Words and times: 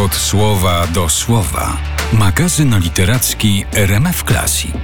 Od 0.00 0.14
słowa 0.14 0.86
do 0.86 1.08
słowa. 1.08 1.76
Magazyn 2.12 2.78
literacki 2.78 3.64
RMF 3.72 4.22
Classic. 4.22 4.74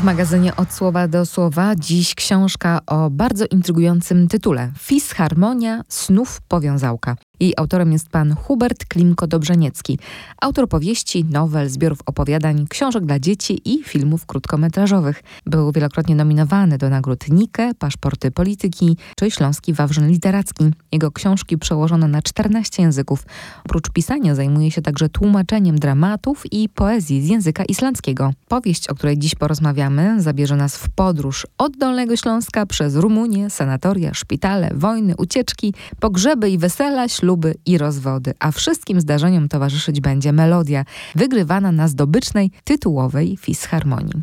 W 0.00 0.04
magazynie 0.04 0.56
Od 0.56 0.72
Słowa 0.72 1.08
do 1.08 1.26
Słowa 1.26 1.74
dziś 1.76 2.14
książka 2.14 2.80
o 2.86 3.10
bardzo 3.10 3.44
intrygującym 3.50 4.28
tytule 4.28 4.72
Fisharmonia 4.78 5.82
snów 5.88 6.40
powiązałka. 6.48 7.16
Jej 7.40 7.54
autorem 7.56 7.92
jest 7.92 8.08
pan 8.08 8.34
Hubert 8.34 8.84
Klimko-Dobrzeniecki, 8.84 9.98
autor 10.40 10.68
powieści, 10.68 11.24
nowel, 11.24 11.68
zbiorów 11.68 11.98
opowiadań, 12.06 12.66
książek 12.68 13.06
dla 13.06 13.18
dzieci 13.18 13.60
i 13.64 13.82
filmów 13.84 14.26
krótkometrażowych. 14.26 15.22
Był 15.46 15.72
wielokrotnie 15.72 16.14
nominowany 16.14 16.78
do 16.78 16.90
nagród 16.90 17.28
Nike, 17.30 17.74
Paszporty 17.78 18.30
Polityki 18.30 18.96
czy 19.16 19.30
Śląski 19.30 19.72
Wawrzyn 19.72 20.08
Literacki. 20.08 20.64
Jego 20.92 21.10
książki 21.10 21.58
przełożono 21.58 22.08
na 22.08 22.22
14 22.22 22.82
języków. 22.82 23.26
Oprócz 23.64 23.90
pisania 23.90 24.34
zajmuje 24.34 24.70
się 24.70 24.82
także 24.82 25.08
tłumaczeniem 25.08 25.78
dramatów 25.78 26.42
i 26.52 26.68
poezji 26.68 27.22
z 27.22 27.28
języka 27.28 27.64
islandzkiego. 27.64 28.32
Powieść, 28.48 28.88
o 28.88 28.94
której 28.94 29.18
dziś 29.18 29.34
porozmawiamy, 29.34 30.22
zabierze 30.22 30.56
nas 30.56 30.76
w 30.76 30.90
podróż 30.90 31.46
od 31.58 31.76
Dolnego 31.76 32.16
Śląska 32.16 32.66
przez 32.66 32.96
Rumunię, 32.96 33.50
sanatoria, 33.50 34.14
szpitale, 34.14 34.70
wojny, 34.74 35.14
ucieczki, 35.16 35.74
pogrzeby 36.00 36.50
i 36.50 36.58
wesela, 36.58 37.08
śluby 37.24 37.54
i 37.66 37.78
rozwody, 37.78 38.32
a 38.38 38.50
wszystkim 38.50 39.00
zdarzeniom 39.00 39.48
towarzyszyć 39.48 40.00
będzie 40.00 40.32
melodia 40.32 40.84
wygrywana 41.14 41.72
na 41.72 41.88
zdobycznej, 41.88 42.50
tytułowej 42.64 43.36
fisharmonii. 43.36 44.22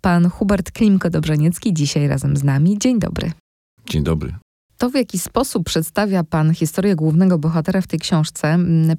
Pan 0.00 0.30
Hubert 0.30 0.70
Klimko-Dobrzeniecki 0.70 1.72
dzisiaj 1.72 2.08
razem 2.08 2.36
z 2.36 2.44
nami. 2.44 2.78
Dzień 2.78 2.98
dobry. 2.98 3.32
Dzień 3.90 4.02
dobry. 4.02 4.34
To, 4.78 4.90
w 4.90 4.94
jaki 4.94 5.18
sposób 5.18 5.64
przedstawia 5.64 6.24
Pan 6.24 6.54
historię 6.54 6.96
głównego 6.96 7.38
bohatera 7.38 7.80
w 7.80 7.86
tej 7.86 7.98
książce, 7.98 8.58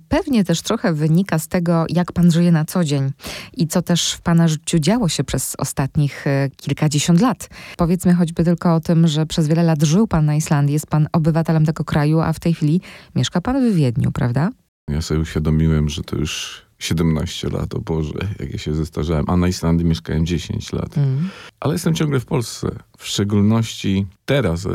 pewnie 0.10 0.44
też 0.44 0.62
trochę 0.62 0.94
wynika 0.94 1.40
z 1.40 1.48
tego, 1.48 1.86
jak 1.90 2.12
Pan 2.12 2.32
żyje 2.32 2.52
na 2.52 2.66
co 2.66 2.84
dzień 2.84 3.12
i 3.54 3.68
co 3.68 3.82
też 3.82 4.14
w 4.14 4.22
Pana 4.22 4.48
życiu 4.48 4.80
działo 4.80 5.10
się 5.10 5.24
przez 5.24 5.56
ostatnich 5.58 6.28
e, 6.28 6.50
kilkadziesiąt 6.56 7.22
lat. 7.22 7.50
Powiedzmy 7.78 8.14
choćby 8.14 8.44
tylko 8.44 8.76
o 8.76 8.80
tym, 8.80 9.08
że 9.08 9.26
przez 9.26 9.48
wiele 9.48 9.64
lat 9.64 9.84
żył 9.84 10.08
Pan 10.08 10.26
na 10.26 10.36
Islandii, 10.36 10.74
jest 10.74 10.88
Pan 10.88 11.08
obywatelem 11.12 11.66
tego 11.66 11.84
kraju, 11.84 12.20
a 12.20 12.34
w 12.34 12.40
tej 12.40 12.54
chwili 12.54 12.82
mieszka 13.16 13.42
Pan 13.42 13.72
w 13.72 13.76
Wiedniu, 13.76 14.12
prawda? 14.12 14.50
Ja 14.90 15.02
sobie 15.02 15.20
uświadomiłem, 15.20 15.90
że 15.90 16.04
to 16.04 16.16
już 16.16 16.67
17 16.80 17.50
lat, 17.50 17.76
o 17.76 17.80
Boże, 17.80 18.28
jak 18.40 18.52
ja 18.52 18.58
się 18.58 18.74
zestarzałem. 18.74 19.26
A 19.28 19.38
na 19.38 19.48
Islandii 19.48 19.86
mieszkałem 19.86 20.26
10 20.26 20.74
lat. 20.74 20.98
Mm. 20.98 21.30
Ale 21.60 21.74
jestem 21.74 21.96
ciągle 21.96 22.20
w 22.20 22.26
Polsce. 22.26 22.68
W 22.98 23.08
szczególności 23.08 24.06
teraz, 24.26 24.66
e, 24.66 24.70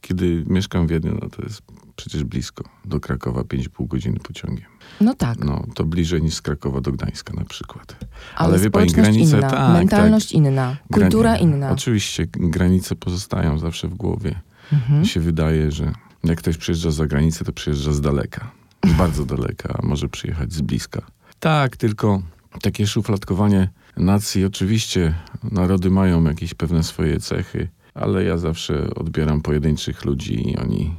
kiedy 0.00 0.44
mieszkam 0.46 0.86
w 0.86 0.90
Wiedniu, 0.90 1.18
no 1.22 1.28
to 1.28 1.42
jest 1.42 1.62
przecież 1.96 2.24
blisko. 2.24 2.64
Do 2.84 3.00
Krakowa 3.00 3.40
5,5 3.40 3.88
godziny 3.88 4.18
pociągiem. 4.18 4.66
No 5.00 5.14
tak. 5.14 5.38
No, 5.44 5.66
to 5.74 5.84
bliżej 5.84 6.22
niż 6.22 6.34
z 6.34 6.42
Krakowa 6.42 6.80
do 6.80 6.92
Gdańska 6.92 7.34
na 7.34 7.44
przykład. 7.44 7.96
Ale, 8.36 8.48
Ale 8.48 8.58
wie 8.58 8.70
pani, 8.70 8.92
granice... 8.92 9.38
Inna, 9.38 9.50
tak, 9.50 9.72
mentalność 9.72 10.28
tak, 10.28 10.34
inna, 10.34 10.76
kultura 10.92 11.36
inna. 11.36 11.70
Oczywiście, 11.70 12.26
granice 12.32 12.96
pozostają 12.96 13.58
zawsze 13.58 13.88
w 13.88 13.94
głowie. 13.94 14.40
Mhm. 14.72 15.00
Mi 15.00 15.06
się 15.06 15.20
wydaje, 15.20 15.70
że 15.70 15.92
jak 16.24 16.38
ktoś 16.38 16.56
przyjeżdża 16.56 16.90
za 16.90 17.06
granicę, 17.06 17.44
to 17.44 17.52
przyjeżdża 17.52 17.92
z 17.92 18.00
daleka. 18.00 18.50
Z 18.86 18.92
bardzo 18.92 19.24
daleka, 19.24 19.78
a 19.82 19.86
może 19.86 20.08
przyjechać 20.08 20.52
z 20.52 20.60
bliska. 20.60 21.02
Tak, 21.44 21.76
tylko 21.76 22.22
takie 22.62 22.86
szufladkowanie 22.86 23.68
nacji, 23.96 24.44
oczywiście 24.44 25.14
narody 25.42 25.90
mają 25.90 26.24
jakieś 26.24 26.54
pewne 26.54 26.82
swoje 26.82 27.20
cechy, 27.20 27.68
ale 27.94 28.24
ja 28.24 28.38
zawsze 28.38 28.94
odbieram 28.94 29.40
pojedynczych 29.40 30.04
ludzi 30.04 30.50
i 30.50 30.56
oni 30.56 30.94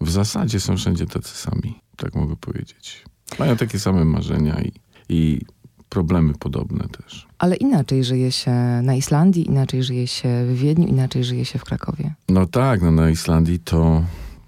w 0.00 0.10
zasadzie 0.10 0.60
są 0.60 0.76
wszędzie 0.76 1.06
tacy 1.06 1.36
sami, 1.36 1.80
tak 1.96 2.14
mogę 2.14 2.36
powiedzieć. 2.36 3.04
Mają 3.38 3.56
takie 3.56 3.78
same 3.78 4.04
marzenia 4.04 4.60
i, 4.60 4.72
i 5.08 5.40
problemy 5.88 6.34
podobne 6.34 6.88
też. 6.88 7.26
Ale 7.38 7.56
inaczej 7.56 8.04
żyje 8.04 8.32
się 8.32 8.52
na 8.82 8.94
Islandii, 8.94 9.46
inaczej 9.46 9.82
żyje 9.82 10.06
się 10.06 10.46
w 10.46 10.58
Wiedniu, 10.58 10.86
inaczej 10.86 11.24
żyje 11.24 11.44
się 11.44 11.58
w 11.58 11.64
Krakowie. 11.64 12.14
No 12.28 12.46
tak, 12.46 12.82
no 12.82 12.90
na 12.90 13.10
Islandii 13.10 13.58
to, 13.58 14.04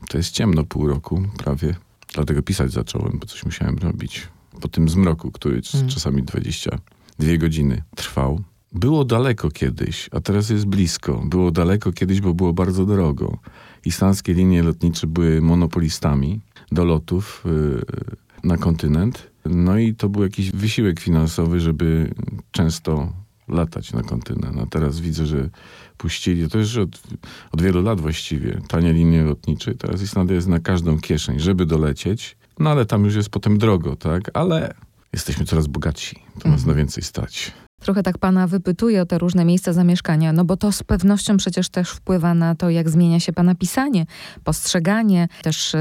to 0.08 0.18
jest 0.18 0.30
ciemno 0.30 0.64
pół 0.64 0.88
roku 0.88 1.22
prawie. 1.38 1.74
Dlatego 2.14 2.42
pisać 2.42 2.72
zacząłem, 2.72 3.18
bo 3.18 3.26
coś 3.26 3.44
musiałem 3.44 3.78
robić 3.78 4.28
po 4.58 4.68
tym 4.68 4.88
zmroku, 4.88 5.30
który 5.30 5.62
hmm. 5.62 5.90
czasami 5.90 6.22
22 6.22 7.36
godziny 7.36 7.82
trwał. 7.96 8.40
Było 8.72 9.04
daleko 9.04 9.50
kiedyś, 9.50 10.08
a 10.12 10.20
teraz 10.20 10.50
jest 10.50 10.66
blisko. 10.66 11.22
Było 11.24 11.50
daleko 11.50 11.92
kiedyś, 11.92 12.20
bo 12.20 12.34
było 12.34 12.52
bardzo 12.52 12.86
drogo. 12.86 13.38
Islandzkie 13.84 14.34
linie 14.34 14.62
lotnicze 14.62 15.06
były 15.06 15.40
monopolistami 15.40 16.40
do 16.72 16.84
lotów 16.84 17.44
yy, 17.44 17.84
na 18.44 18.56
kontynent. 18.56 19.30
No 19.44 19.78
i 19.78 19.94
to 19.94 20.08
był 20.08 20.22
jakiś 20.22 20.50
wysiłek 20.50 21.00
finansowy, 21.00 21.60
żeby 21.60 22.14
często 22.50 23.12
latać 23.48 23.92
na 23.92 24.02
kontynent. 24.02 24.58
A 24.58 24.66
teraz 24.66 25.00
widzę, 25.00 25.26
że 25.26 25.50
puścili, 25.96 26.48
to 26.48 26.58
już 26.58 26.76
od, 26.76 27.02
od 27.52 27.62
wielu 27.62 27.82
lat 27.82 28.00
właściwie, 28.00 28.60
tanie 28.68 28.92
linie 28.92 29.22
lotnicze. 29.22 29.74
Teraz 29.74 30.02
Islandia 30.02 30.34
jest 30.34 30.48
na 30.48 30.58
każdą 30.58 30.98
kieszeń, 30.98 31.40
żeby 31.40 31.66
dolecieć. 31.66 32.37
No 32.58 32.70
ale 32.70 32.86
tam 32.86 33.04
już 33.04 33.14
jest 33.14 33.30
potem 33.30 33.58
drogo, 33.58 33.96
tak? 33.96 34.22
Ale 34.34 34.74
jesteśmy 35.12 35.44
coraz 35.44 35.66
bogatsi. 35.66 36.16
To 36.38 36.48
nas 36.48 36.60
mhm. 36.60 36.66
na 36.68 36.74
więcej 36.74 37.02
stać. 37.02 37.52
Trochę 37.80 38.02
tak 38.02 38.18
pana 38.18 38.46
wypytuje 38.46 39.02
o 39.02 39.06
te 39.06 39.18
różne 39.18 39.44
miejsca 39.44 39.72
zamieszkania, 39.72 40.32
no 40.32 40.44
bo 40.44 40.56
to 40.56 40.72
z 40.72 40.82
pewnością 40.82 41.36
przecież 41.36 41.68
też 41.68 41.90
wpływa 41.90 42.34
na 42.34 42.54
to, 42.54 42.70
jak 42.70 42.90
zmienia 42.90 43.20
się 43.20 43.32
pana 43.32 43.54
pisanie, 43.54 44.06
postrzeganie, 44.44 45.28
też 45.42 45.74
y, 45.74 45.78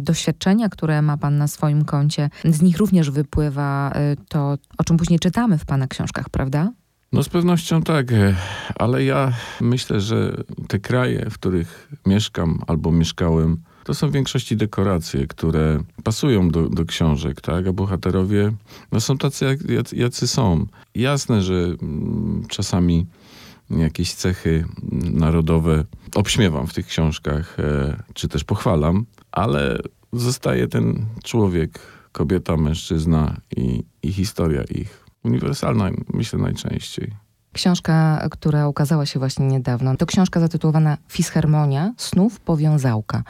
doświadczenia, 0.00 0.68
które 0.68 1.02
ma 1.02 1.16
pan 1.16 1.38
na 1.38 1.48
swoim 1.48 1.84
koncie. 1.84 2.30
Z 2.44 2.62
nich 2.62 2.78
również 2.78 3.10
wypływa 3.10 3.92
y, 4.12 4.16
to, 4.28 4.58
o 4.78 4.84
czym 4.84 4.96
później 4.96 5.18
czytamy 5.18 5.58
w 5.58 5.64
pana 5.64 5.86
książkach, 5.86 6.28
prawda? 6.28 6.72
No 7.12 7.22
z 7.22 7.28
pewnością 7.28 7.82
tak, 7.82 8.12
e, 8.12 8.34
ale 8.74 9.04
ja 9.04 9.32
myślę, 9.60 10.00
że 10.00 10.36
te 10.68 10.78
kraje, 10.78 11.30
w 11.30 11.34
których 11.34 11.88
mieszkam 12.06 12.58
albo 12.66 12.92
mieszkałem, 12.92 13.62
to 13.90 13.94
są 13.94 14.08
w 14.08 14.12
większości 14.12 14.56
dekoracje, 14.56 15.26
które 15.26 15.82
pasują 16.04 16.48
do, 16.48 16.68
do 16.68 16.84
książek, 16.84 17.40
tak? 17.40 17.66
A 17.66 17.72
bohaterowie 17.72 18.52
no, 18.92 19.00
są 19.00 19.18
tacy, 19.18 19.44
jak, 19.44 19.92
jacy 19.92 20.28
są. 20.28 20.66
Jasne, 20.94 21.42
że 21.42 21.54
mm, 21.54 22.44
czasami 22.48 23.06
jakieś 23.70 24.12
cechy 24.12 24.64
narodowe 25.12 25.84
obśmiewam 26.14 26.66
w 26.66 26.74
tych 26.74 26.86
książkach, 26.86 27.60
e, 27.60 28.02
czy 28.14 28.28
też 28.28 28.44
pochwalam, 28.44 29.06
ale 29.32 29.78
zostaje 30.12 30.68
ten 30.68 31.06
człowiek, 31.24 31.78
kobieta, 32.12 32.56
mężczyzna 32.56 33.36
i, 33.56 33.82
i 34.02 34.12
historia 34.12 34.62
ich. 34.62 35.04
Uniwersalna, 35.24 35.90
myślę, 36.12 36.38
najczęściej. 36.38 37.12
Książka, 37.52 38.26
która 38.30 38.68
ukazała 38.68 39.06
się 39.06 39.18
właśnie 39.18 39.46
niedawno, 39.46 39.96
to 39.96 40.06
książka 40.06 40.40
zatytułowana 40.40 40.96
Fisharmonia, 41.08 41.94
snów 41.96 42.40
powiązałka. 42.40 43.22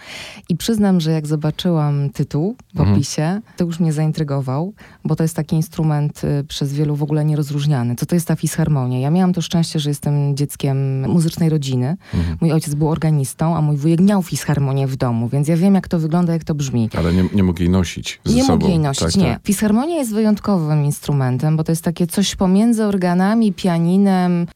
I 0.48 0.56
przyznam, 0.56 1.00
że 1.00 1.10
jak 1.10 1.26
zobaczyłam 1.26 2.10
tytuł 2.10 2.56
w 2.75 2.81
mhm. 2.81 2.97
opisie, 2.97 3.41
to 3.56 3.64
już 3.64 3.81
mnie 3.81 3.92
zaintrygował, 3.92 4.72
bo 5.04 5.16
to 5.16 5.25
jest 5.25 5.36
taki 5.36 5.56
instrument 5.56 6.25
y, 6.25 6.44
przez 6.44 6.72
wielu 6.72 6.97
w 6.97 7.03
ogóle 7.03 7.25
nierozróżniany. 7.25 7.97
Co 7.97 8.06
to 8.06 8.14
jest 8.14 8.28
ta 8.28 8.36
fisharmonia? 8.36 8.98
Ja 9.00 9.10
miałam 9.10 9.32
to 9.32 9.42
szczęście, 9.42 9.81
że 9.81 9.91
jestem 9.91 10.37
dzieckiem 10.37 11.00
muzycznej 11.08 11.48
rodziny. 11.48 11.97
Mhm. 12.14 12.37
Mój 12.41 12.52
ojciec 12.52 12.75
był 12.75 12.91
organistą, 12.91 13.56
a 13.56 13.60
mój 13.60 13.76
wujek 13.76 14.00
miał 14.00 14.22
fisharmonię 14.22 14.87
w 14.87 14.97
domu, 14.97 15.28
więc 15.28 15.48
ja 15.48 15.56
wiem, 15.56 15.75
jak 15.75 15.88
to 15.88 15.98
wygląda, 15.98 16.32
jak 16.32 16.44
to 16.44 16.54
brzmi. 16.54 16.91
Ale 16.98 17.12
nie, 17.12 17.25
nie 17.34 17.42
mógł 17.42 17.60
jej 17.60 17.70
nosić 17.70 18.20
ze 18.25 18.34
Nie 18.34 18.42
sobą. 18.42 18.54
mógł 18.54 18.69
jej 18.69 18.78
nosić, 18.78 19.02
tak, 19.02 19.16
nie. 19.16 19.32
Tak. 19.32 19.42
Fisharmonia 19.44 19.97
jest 19.97 20.14
wyjątkowym 20.14 20.84
instrumentem, 20.84 21.56
bo 21.56 21.64
to 21.64 21.72
jest 21.72 21.84
takie 21.84 22.06
coś 22.06 22.37
pomiędzy 22.37 22.84
organami, 22.84 23.52
pianinem, 23.52 24.09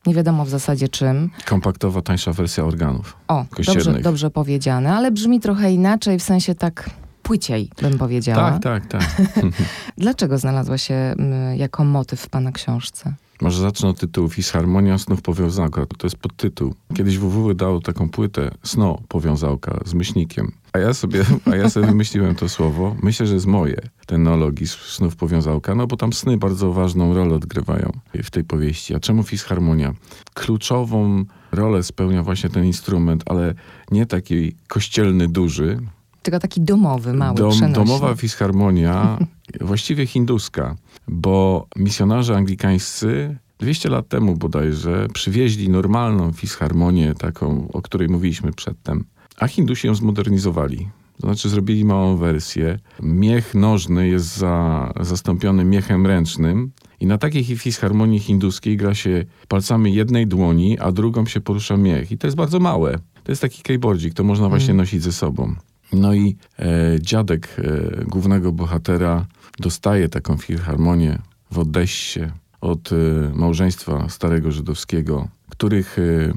nie 0.06 0.14
wiadomo 0.14 0.44
w 0.44 0.48
zasadzie 0.48 0.88
czym. 0.88 1.30
Kompaktowa, 1.44 2.02
tańsza 2.02 2.32
wersja 2.32 2.64
organów. 2.64 3.16
O, 3.28 3.44
dobrze, 3.66 3.92
dobrze 3.92 4.30
powiedziane, 4.30 4.94
ale 4.94 5.10
brzmi 5.10 5.40
trochę 5.40 5.72
inaczej, 5.72 6.18
w 6.18 6.22
sensie 6.22 6.54
tak 6.54 6.90
płyciej, 7.22 7.70
bym 7.82 7.98
powiedziała. 7.98 8.58
Tak, 8.58 8.62
tak, 8.62 8.86
tak. 8.86 9.22
Dlaczego 9.98 10.38
znalazła 10.38 10.78
się 10.78 11.14
jako 11.56 11.84
motyw 11.84 12.20
w 12.20 12.28
pana 12.28 12.52
książce? 12.52 13.14
Może 13.40 13.60
zacznę 13.60 13.88
od 13.88 14.00
tytułu 14.00 14.28
Fisharmonia 14.28 14.98
Snów 14.98 15.22
Powiązałka. 15.22 15.86
To 15.98 16.06
jest 16.06 16.16
podtytuł. 16.16 16.74
Kiedyś 16.94 17.18
WW 17.18 17.54
dał 17.54 17.80
taką 17.80 18.08
płytę 18.08 18.50
Sno 18.62 18.98
Powiązałka 19.08 19.80
z 19.86 19.94
myślnikiem. 19.94 20.52
A 20.72 20.78
ja 20.78 20.94
sobie, 20.94 21.24
a 21.52 21.56
ja 21.56 21.70
sobie 21.70 21.86
wymyśliłem 21.86 22.34
to 22.34 22.48
słowo. 22.48 22.96
Myślę, 23.02 23.26
że 23.26 23.34
jest 23.34 23.46
moje, 23.46 23.76
ten 24.06 24.22
neologizm 24.22 24.76
Snów 24.86 25.16
Powiązałka, 25.16 25.74
no 25.74 25.86
bo 25.86 25.96
tam 25.96 26.12
sny 26.12 26.36
bardzo 26.36 26.72
ważną 26.72 27.14
rolę 27.14 27.34
odgrywają 27.34 27.92
w 28.22 28.30
tej 28.30 28.44
powieści. 28.44 28.94
A 28.94 29.00
czemu 29.00 29.22
Fisharmonia? 29.22 29.94
Kluczową 30.34 31.24
rolę 31.52 31.82
spełnia 31.82 32.22
właśnie 32.22 32.50
ten 32.50 32.64
instrument, 32.64 33.22
ale 33.26 33.54
nie 33.90 34.06
taki 34.06 34.56
kościelny, 34.68 35.28
duży, 35.28 35.80
tylko 36.24 36.38
taki 36.38 36.60
domowy, 36.60 37.12
mały, 37.12 37.36
Dom, 37.36 37.72
Domowa 37.72 38.14
fisharmonia, 38.14 39.18
właściwie 39.60 40.06
hinduska, 40.06 40.76
bo 41.08 41.66
misjonarze 41.76 42.36
anglikańscy 42.36 43.36
200 43.58 43.88
lat 43.88 44.08
temu 44.08 44.36
bodajże 44.36 45.08
przywieźli 45.14 45.68
normalną 45.68 46.32
fisharmonię, 46.32 47.14
taką, 47.14 47.68
o 47.72 47.82
której 47.82 48.08
mówiliśmy 48.08 48.52
przedtem, 48.52 49.04
a 49.38 49.48
Hindusi 49.48 49.86
ją 49.86 49.94
zmodernizowali. 49.94 50.88
To 51.20 51.26
znaczy 51.26 51.48
zrobili 51.48 51.84
małą 51.84 52.16
wersję. 52.16 52.78
Miech 53.02 53.54
nożny 53.54 54.08
jest 54.08 54.36
za, 54.36 54.92
zastąpiony 55.00 55.64
miechem 55.64 56.06
ręcznym 56.06 56.72
i 57.00 57.06
na 57.06 57.18
takiej 57.18 57.44
fisharmonii 57.44 58.18
hinduskiej 58.18 58.76
gra 58.76 58.94
się 58.94 59.24
palcami 59.48 59.94
jednej 59.94 60.26
dłoni, 60.26 60.78
a 60.78 60.92
drugą 60.92 61.26
się 61.26 61.40
porusza 61.40 61.76
miech. 61.76 62.12
I 62.12 62.18
to 62.18 62.26
jest 62.26 62.36
bardzo 62.36 62.60
małe. 62.60 62.98
To 63.24 63.32
jest 63.32 63.42
taki 63.42 63.62
keyboardzik, 63.62 64.14
to 64.14 64.24
można 64.24 64.48
właśnie 64.48 64.70
mm. 64.70 64.76
nosić 64.76 65.02
ze 65.02 65.12
sobą. 65.12 65.54
No 65.92 66.14
i 66.14 66.36
e, 66.58 66.66
dziadek 67.00 67.56
e, 67.58 68.04
głównego 68.04 68.52
bohatera 68.52 69.26
dostaje 69.58 70.08
taką 70.08 70.36
filharmonię 70.36 71.18
w 71.50 71.58
Odessie 71.58 72.20
od 72.60 72.90
e, 72.92 72.96
małżeństwa 73.34 74.08
starego 74.08 74.52
żydowskiego, 74.52 75.28
których 75.50 75.98
e, 75.98 76.32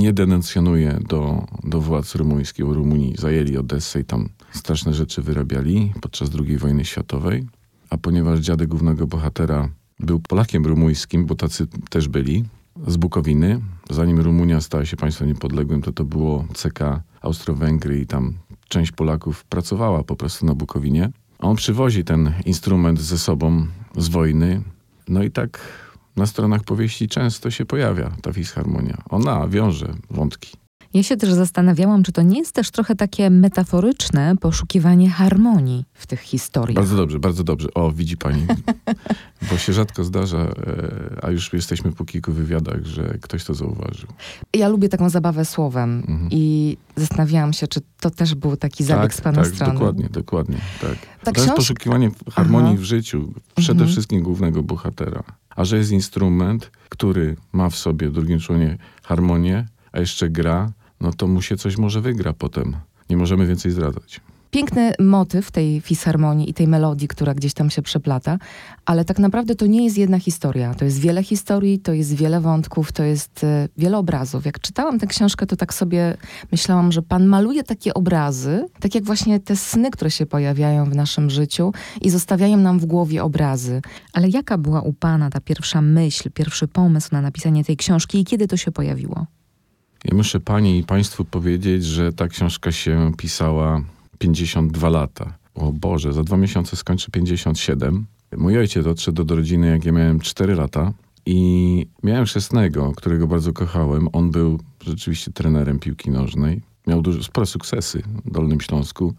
nie 0.00 0.12
denuncjonuje 0.12 0.98
do, 1.08 1.46
do 1.64 1.80
władz 1.80 2.14
rumuńskich. 2.14 2.64
Rumunii 2.64 3.14
zajęli 3.18 3.56
Odessę 3.56 4.00
i 4.00 4.04
tam 4.04 4.28
straszne 4.52 4.94
rzeczy 4.94 5.22
wyrabiali 5.22 5.92
podczas 6.00 6.30
II 6.46 6.58
wojny 6.58 6.84
światowej. 6.84 7.46
A 7.90 7.98
ponieważ 7.98 8.40
dziadek 8.40 8.68
głównego 8.68 9.06
bohatera 9.06 9.68
był 10.00 10.20
Polakiem 10.20 10.66
rumuńskim, 10.66 11.26
bo 11.26 11.34
tacy 11.34 11.66
też 11.90 12.08
byli, 12.08 12.44
z 12.86 12.96
Bukowiny. 12.96 13.60
Zanim 13.90 14.20
Rumunia 14.20 14.60
stała 14.60 14.84
się 14.84 14.96
państwem 14.96 15.28
niepodległym, 15.28 15.82
to 15.82 15.92
to 15.92 16.04
było 16.04 16.44
CK 16.54 16.78
Austro-Węgry 17.20 18.00
i 18.00 18.06
tam 18.06 18.34
część 18.68 18.92
Polaków 18.92 19.44
pracowała 19.44 20.04
po 20.04 20.16
prostu 20.16 20.46
na 20.46 20.54
Bukowinie. 20.54 21.10
On 21.42 21.56
przywozi 21.56 22.04
ten 22.04 22.32
instrument 22.44 23.00
ze 23.00 23.18
sobą 23.18 23.66
z 23.96 24.08
wojny. 24.08 24.62
No 25.08 25.22
i 25.22 25.30
tak 25.30 25.60
na 26.16 26.26
stronach 26.26 26.64
powieści 26.64 27.08
często 27.08 27.50
się 27.50 27.64
pojawia 27.64 28.12
ta 28.22 28.32
fisharmonia. 28.32 29.02
Ona 29.10 29.48
wiąże 29.48 29.94
wątki. 30.10 30.56
Ja 30.94 31.02
się 31.02 31.16
też 31.16 31.32
zastanawiałam, 31.32 32.02
czy 32.02 32.12
to 32.12 32.22
nie 32.22 32.38
jest 32.38 32.52
też 32.52 32.70
trochę 32.70 32.94
takie 32.94 33.30
metaforyczne 33.30 34.36
poszukiwanie 34.40 35.10
harmonii 35.10 35.84
w 35.94 36.06
tych 36.06 36.20
historiach. 36.20 36.74
Bardzo 36.74 36.96
dobrze, 36.96 37.18
bardzo 37.18 37.44
dobrze. 37.44 37.68
O, 37.74 37.92
widzi 37.92 38.16
pani. 38.16 38.46
Bo 39.50 39.58
się 39.58 39.72
rzadko 39.72 40.04
zdarza, 40.04 40.38
e, 40.38 40.54
a 41.22 41.30
już 41.30 41.52
jesteśmy 41.52 41.92
po 41.92 42.04
kilku 42.04 42.32
wywiadach, 42.32 42.84
że 42.84 43.18
ktoś 43.20 43.44
to 43.44 43.54
zauważył. 43.54 44.08
Ja 44.54 44.68
lubię 44.68 44.88
taką 44.88 45.10
zabawę 45.10 45.44
słowem 45.44 45.98
mhm. 46.08 46.28
i 46.30 46.76
zastanawiałam 46.96 47.52
się, 47.52 47.68
czy 47.68 47.80
to 48.00 48.10
też 48.10 48.34
był 48.34 48.56
taki 48.56 48.84
zabieg 48.84 49.02
tak, 49.02 49.14
z 49.14 49.20
pana 49.20 49.42
tak, 49.42 49.54
strony. 49.54 49.72
dokładnie, 49.72 50.08
dokładnie. 50.08 50.58
Tak. 50.80 50.96
Ta 51.24 51.24
to 51.24 51.32
książ... 51.32 51.46
jest 51.46 51.56
poszukiwanie 51.56 52.10
harmonii 52.30 52.72
Aha. 52.72 52.82
w 52.82 52.84
życiu, 52.84 53.32
przede 53.54 53.72
mhm. 53.72 53.90
wszystkim 53.90 54.22
głównego 54.22 54.62
bohatera. 54.62 55.22
A 55.56 55.64
że 55.64 55.76
jest 55.78 55.90
instrument, 55.90 56.70
który 56.88 57.36
ma 57.52 57.70
w 57.70 57.76
sobie 57.76 58.08
w 58.08 58.12
drugim 58.12 58.40
członie 58.40 58.78
harmonię, 59.02 59.66
a 59.92 60.00
jeszcze 60.00 60.30
gra, 60.30 60.72
no 61.02 61.12
to 61.12 61.26
mu 61.26 61.42
się 61.42 61.56
coś 61.56 61.78
może 61.78 62.00
wygra 62.00 62.32
potem. 62.32 62.76
Nie 63.10 63.16
możemy 63.16 63.46
więcej 63.46 63.72
zdradzać. 63.72 64.20
Piękny 64.50 64.92
motyw 65.00 65.50
tej 65.50 65.80
fisharmonii 65.80 66.50
i 66.50 66.54
tej 66.54 66.68
melodii, 66.68 67.08
która 67.08 67.34
gdzieś 67.34 67.54
tam 67.54 67.70
się 67.70 67.82
przeplata, 67.82 68.38
ale 68.84 69.04
tak 69.04 69.18
naprawdę 69.18 69.54
to 69.54 69.66
nie 69.66 69.84
jest 69.84 69.98
jedna 69.98 70.18
historia. 70.18 70.74
To 70.74 70.84
jest 70.84 70.98
wiele 70.98 71.22
historii, 71.22 71.78
to 71.78 71.92
jest 71.92 72.14
wiele 72.14 72.40
wątków, 72.40 72.92
to 72.92 73.02
jest 73.02 73.44
e, 73.44 73.68
wiele 73.76 73.98
obrazów. 73.98 74.46
Jak 74.46 74.60
czytałam 74.60 74.98
tę 74.98 75.06
książkę, 75.06 75.46
to 75.46 75.56
tak 75.56 75.74
sobie 75.74 76.16
myślałam, 76.52 76.92
że 76.92 77.02
pan 77.02 77.26
maluje 77.26 77.62
takie 77.62 77.94
obrazy, 77.94 78.66
tak 78.80 78.94
jak 78.94 79.04
właśnie 79.04 79.40
te 79.40 79.56
sny, 79.56 79.90
które 79.90 80.10
się 80.10 80.26
pojawiają 80.26 80.84
w 80.84 80.94
naszym 80.94 81.30
życiu 81.30 81.72
i 82.00 82.10
zostawiają 82.10 82.56
nam 82.56 82.78
w 82.78 82.86
głowie 82.86 83.24
obrazy. 83.24 83.82
Ale 84.12 84.28
jaka 84.28 84.58
była 84.58 84.82
u 84.82 84.92
pana 84.92 85.30
ta 85.30 85.40
pierwsza 85.40 85.82
myśl, 85.82 86.30
pierwszy 86.30 86.68
pomysł 86.68 87.08
na 87.12 87.20
napisanie 87.20 87.64
tej 87.64 87.76
książki 87.76 88.20
i 88.20 88.24
kiedy 88.24 88.48
to 88.48 88.56
się 88.56 88.72
pojawiło? 88.72 89.26
Ja 90.04 90.16
muszę 90.16 90.40
pani 90.40 90.78
i 90.78 90.84
państwu 90.84 91.24
powiedzieć, 91.24 91.84
że 91.84 92.12
ta 92.12 92.28
książka 92.28 92.72
się 92.72 93.12
pisała 93.18 93.82
52 94.18 94.88
lata. 94.88 95.34
O 95.54 95.72
Boże, 95.72 96.12
za 96.12 96.22
dwa 96.22 96.36
miesiące 96.36 96.76
skończy 96.76 97.10
57. 97.10 98.06
Mój 98.36 98.58
ojciec 98.58 98.86
odszedł 98.86 99.24
do 99.24 99.36
rodziny, 99.36 99.66
jak 99.66 99.84
ja 99.84 99.92
miałem 99.92 100.20
4 100.20 100.54
lata. 100.54 100.92
I 101.26 101.86
miałem 102.02 102.24
chrzestnego, 102.24 102.92
którego 102.96 103.26
bardzo 103.26 103.52
kochałem. 103.52 104.08
On 104.12 104.30
był 104.30 104.60
rzeczywiście 104.84 105.32
trenerem 105.32 105.78
piłki 105.78 106.10
nożnej. 106.10 106.60
Miał 106.86 107.02
dużo, 107.02 107.22
spore 107.22 107.46
sukcesy 107.46 108.02
w 108.24 108.30
Dolnym 108.30 108.60
Śląsku. 108.60 109.14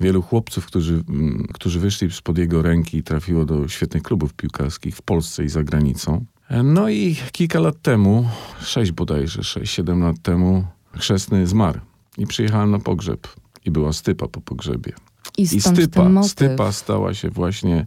Wielu 0.00 0.22
chłopców, 0.22 0.66
którzy, 0.66 1.04
mm, 1.08 1.46
którzy 1.54 1.80
wyszli 1.80 2.10
spod 2.10 2.38
jego 2.38 2.62
ręki, 2.62 3.02
trafiło 3.02 3.44
do 3.44 3.68
świetnych 3.68 4.02
klubów 4.02 4.34
piłkarskich 4.34 4.96
w 4.96 5.02
Polsce 5.02 5.44
i 5.44 5.48
za 5.48 5.64
granicą. 5.64 6.24
No 6.50 6.88
i 6.88 7.16
kilka 7.32 7.60
lat 7.60 7.82
temu, 7.82 8.28
sześć 8.60 8.92
bodajże, 8.92 9.44
sześć, 9.44 9.74
siedem 9.74 10.02
lat 10.02 10.16
temu, 10.22 10.64
chrzestny 10.96 11.46
zmarł. 11.46 11.80
I 12.18 12.26
przyjechałem 12.26 12.70
na 12.70 12.78
pogrzeb. 12.78 13.28
I 13.64 13.70
była 13.70 13.92
stypa 13.92 14.28
po 14.28 14.40
pogrzebie. 14.40 14.92
I, 15.38 15.42
I 15.42 15.60
stypa, 15.60 16.22
stypa 16.22 16.72
stała 16.72 17.14
się 17.14 17.30
właśnie, 17.30 17.86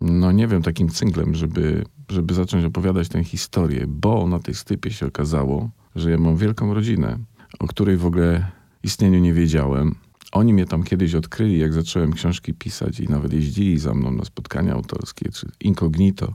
no 0.00 0.32
nie 0.32 0.46
wiem, 0.46 0.62
takim 0.62 0.88
cynglem, 0.88 1.34
żeby, 1.34 1.84
żeby 2.08 2.34
zacząć 2.34 2.64
opowiadać 2.64 3.08
tę 3.08 3.24
historię, 3.24 3.84
bo 3.88 4.26
na 4.26 4.38
tej 4.38 4.54
stypie 4.54 4.90
się 4.90 5.06
okazało, 5.06 5.70
że 5.96 6.10
ja 6.10 6.18
mam 6.18 6.36
wielką 6.36 6.74
rodzinę, 6.74 7.18
o 7.58 7.66
której 7.66 7.96
w 7.96 8.06
ogóle 8.06 8.50
istnieniu 8.82 9.18
nie 9.18 9.32
wiedziałem. 9.32 9.94
Oni 10.32 10.54
mnie 10.54 10.66
tam 10.66 10.82
kiedyś 10.82 11.14
odkryli, 11.14 11.58
jak 11.58 11.72
zacząłem 11.72 12.12
książki 12.12 12.54
pisać 12.54 13.00
i 13.00 13.08
nawet 13.08 13.32
jeździli 13.32 13.78
za 13.78 13.94
mną 13.94 14.10
na 14.10 14.24
spotkania 14.24 14.72
autorskie, 14.72 15.30
czy 15.32 15.46
incognito, 15.60 16.34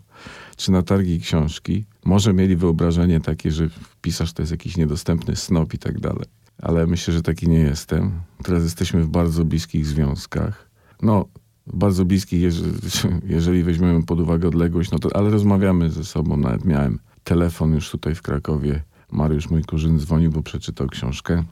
czy 0.57 0.71
na 0.71 0.81
targi 0.81 1.19
książki. 1.19 1.85
Może 2.05 2.33
mieli 2.33 2.55
wyobrażenie 2.55 3.19
takie, 3.19 3.51
że 3.51 3.69
pisarz 4.01 4.33
to 4.33 4.41
jest 4.41 4.51
jakiś 4.51 4.77
niedostępny 4.77 5.35
snop 5.35 5.73
i 5.73 5.77
tak 5.77 5.99
dalej. 5.99 6.25
Ale 6.61 6.87
myślę, 6.87 7.13
że 7.13 7.21
taki 7.21 7.49
nie 7.49 7.59
jestem. 7.59 8.11
Teraz 8.43 8.63
jesteśmy 8.63 9.03
w 9.03 9.09
bardzo 9.09 9.45
bliskich 9.45 9.85
związkach. 9.85 10.69
No, 11.01 11.25
bardzo 11.67 12.05
bliskich, 12.05 12.41
jeżeli, 12.41 12.73
jeżeli 13.35 13.63
weźmiemy 13.63 14.03
pod 14.03 14.19
uwagę 14.19 14.47
odległość, 14.47 14.91
no 14.91 14.99
to, 14.99 15.15
ale 15.15 15.29
rozmawiamy 15.29 15.89
ze 15.89 16.03
sobą. 16.03 16.37
Nawet 16.37 16.65
miałem 16.65 16.99
telefon 17.23 17.73
już 17.73 17.89
tutaj 17.89 18.15
w 18.15 18.21
Krakowie. 18.21 18.83
Mariusz, 19.11 19.49
mój 19.49 19.63
kurzyn, 19.63 19.99
dzwonił, 19.99 20.31
bo 20.31 20.43
przeczytał 20.43 20.87
książkę. 20.87 21.43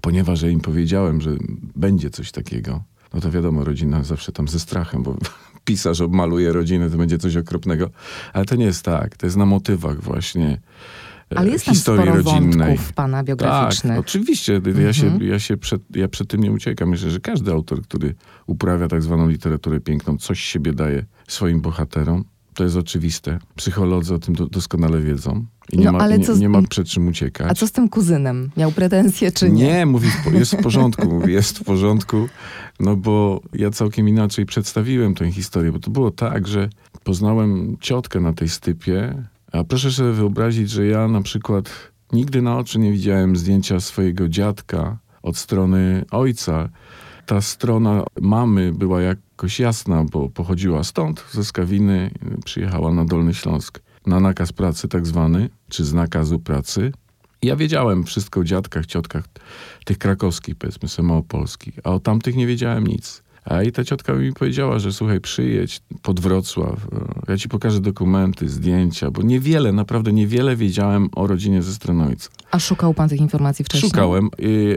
Ponieważ 0.00 0.42
ja 0.42 0.48
im 0.48 0.60
powiedziałem, 0.60 1.20
że 1.20 1.30
będzie 1.76 2.10
coś 2.10 2.32
takiego, 2.32 2.82
no 3.14 3.20
to 3.20 3.30
wiadomo, 3.30 3.64
rodzina 3.64 4.02
zawsze 4.04 4.32
tam 4.32 4.48
ze 4.48 4.60
strachem, 4.60 5.02
bo 5.02 5.16
pisarz 5.64 6.00
obmaluje 6.00 6.52
rodzinę, 6.52 6.90
to 6.90 6.96
będzie 6.96 7.18
coś 7.18 7.36
okropnego. 7.36 7.90
Ale 8.32 8.44
to 8.44 8.56
nie 8.56 8.64
jest 8.64 8.84
tak. 8.84 9.16
To 9.16 9.26
jest 9.26 9.36
na 9.36 9.46
motywach 9.46 10.02
właśnie 10.02 10.60
e, 11.32 11.38
ale 11.38 11.50
jest 11.50 11.64
historii 11.64 12.04
tam 12.04 12.22
sporo 12.22 12.32
rodzinnej. 12.32 12.68
wątków 12.68 12.92
pana 12.92 13.24
biograficznych. 13.24 13.92
Tak, 13.92 14.00
oczywiście. 14.00 14.56
Mhm. 14.56 14.82
Ja, 14.82 14.92
się, 14.92 15.06
mhm. 15.06 15.30
ja, 15.30 15.38
się 15.38 15.56
przed, 15.56 15.82
ja 15.96 16.08
przed 16.08 16.28
tym 16.28 16.42
nie 16.42 16.52
uciekam. 16.52 16.88
Myślę, 16.88 17.10
że 17.10 17.20
każdy 17.20 17.52
autor, 17.52 17.82
który 17.82 18.14
uprawia 18.46 18.88
tak 18.88 19.02
zwaną 19.02 19.28
literaturę 19.28 19.80
piękną, 19.80 20.18
coś 20.18 20.40
siebie 20.40 20.72
daje 20.72 21.04
swoim 21.28 21.60
bohaterom. 21.60 22.24
To 22.58 22.64
jest 22.64 22.76
oczywiste. 22.76 23.38
Psycholodzy 23.56 24.14
o 24.14 24.18
tym 24.18 24.34
do, 24.34 24.46
doskonale 24.46 25.00
wiedzą. 25.00 25.44
I 25.72 25.78
nie, 25.78 25.84
no, 25.84 25.92
ma, 25.92 26.08
nie, 26.08 26.24
z... 26.24 26.40
nie 26.40 26.48
ma 26.48 26.62
przed 26.62 26.88
czym 26.88 27.08
uciekać. 27.08 27.50
A 27.50 27.54
co 27.54 27.66
z 27.66 27.72
tym 27.72 27.88
kuzynem? 27.88 28.50
Miał 28.56 28.72
pretensje 28.72 29.32
czy 29.32 29.50
nie? 29.50 29.64
Nie, 29.64 29.86
mówi, 29.86 30.08
jest 30.32 30.54
w 30.54 30.62
porządku. 30.62 31.08
mówi, 31.08 31.32
jest 31.40 31.58
w 31.58 31.64
porządku. 31.64 32.28
No 32.80 32.96
bo 32.96 33.40
ja 33.52 33.70
całkiem 33.70 34.08
inaczej 34.08 34.46
przedstawiłem 34.46 35.14
tę 35.14 35.32
historię. 35.32 35.72
Bo 35.72 35.78
to 35.78 35.90
było 35.90 36.10
tak, 36.10 36.48
że 36.48 36.68
poznałem 37.04 37.76
ciotkę 37.80 38.20
na 38.20 38.32
tej 38.32 38.48
stypie. 38.48 39.22
A 39.52 39.64
proszę 39.64 39.92
sobie 39.92 40.12
wyobrazić, 40.12 40.70
że 40.70 40.86
ja 40.86 41.08
na 41.08 41.22
przykład 41.22 41.70
nigdy 42.12 42.42
na 42.42 42.56
oczy 42.56 42.78
nie 42.78 42.92
widziałem 42.92 43.36
zdjęcia 43.36 43.80
swojego 43.80 44.28
dziadka 44.28 44.98
od 45.22 45.36
strony 45.36 46.04
ojca. 46.10 46.68
Ta 47.28 47.40
strona 47.40 48.04
mamy 48.20 48.72
była 48.72 49.02
jakoś 49.02 49.60
jasna, 49.60 50.04
bo 50.04 50.28
pochodziła 50.28 50.84
stąd, 50.84 51.24
ze 51.32 51.44
Skawiny, 51.44 52.10
przyjechała 52.44 52.94
na 52.94 53.04
Dolny 53.04 53.34
Śląsk 53.34 53.80
na 54.06 54.20
nakaz 54.20 54.52
pracy 54.52 54.88
tak 54.88 55.06
zwany, 55.06 55.50
czy 55.68 55.84
z 55.84 55.94
nakazu 55.94 56.38
pracy. 56.38 56.92
ja 57.42 57.56
wiedziałem 57.56 58.04
wszystko 58.04 58.40
o 58.40 58.44
dziadkach, 58.44 58.86
ciotkach 58.86 59.24
tych 59.84 59.98
krakowskich, 59.98 60.56
powiedzmy 60.56 60.88
sobie 60.88 61.08
małopolskich, 61.08 61.78
a 61.84 61.90
o 61.90 62.00
tamtych 62.00 62.36
nie 62.36 62.46
wiedziałem 62.46 62.86
nic. 62.86 63.22
A 63.48 63.62
i 63.62 63.72
ta 63.72 63.84
ciotka 63.84 64.12
mi 64.12 64.32
powiedziała, 64.32 64.78
że 64.78 64.92
słuchaj, 64.92 65.20
przyjedź 65.20 65.80
pod 66.02 66.20
Wrocław, 66.20 66.86
ja 67.28 67.36
ci 67.36 67.48
pokażę 67.48 67.80
dokumenty, 67.80 68.48
zdjęcia, 68.48 69.10
bo 69.10 69.22
niewiele, 69.22 69.72
naprawdę 69.72 70.12
niewiele 70.12 70.56
wiedziałem 70.56 71.08
o 71.14 71.26
rodzinie 71.26 71.62
ze 71.62 71.74
strony 71.74 72.04
ojca. 72.04 72.28
A 72.50 72.58
szukał 72.58 72.94
pan 72.94 73.08
tych 73.08 73.20
informacji 73.20 73.64
wcześniej? 73.64 73.90
Szukałem, 73.90 74.30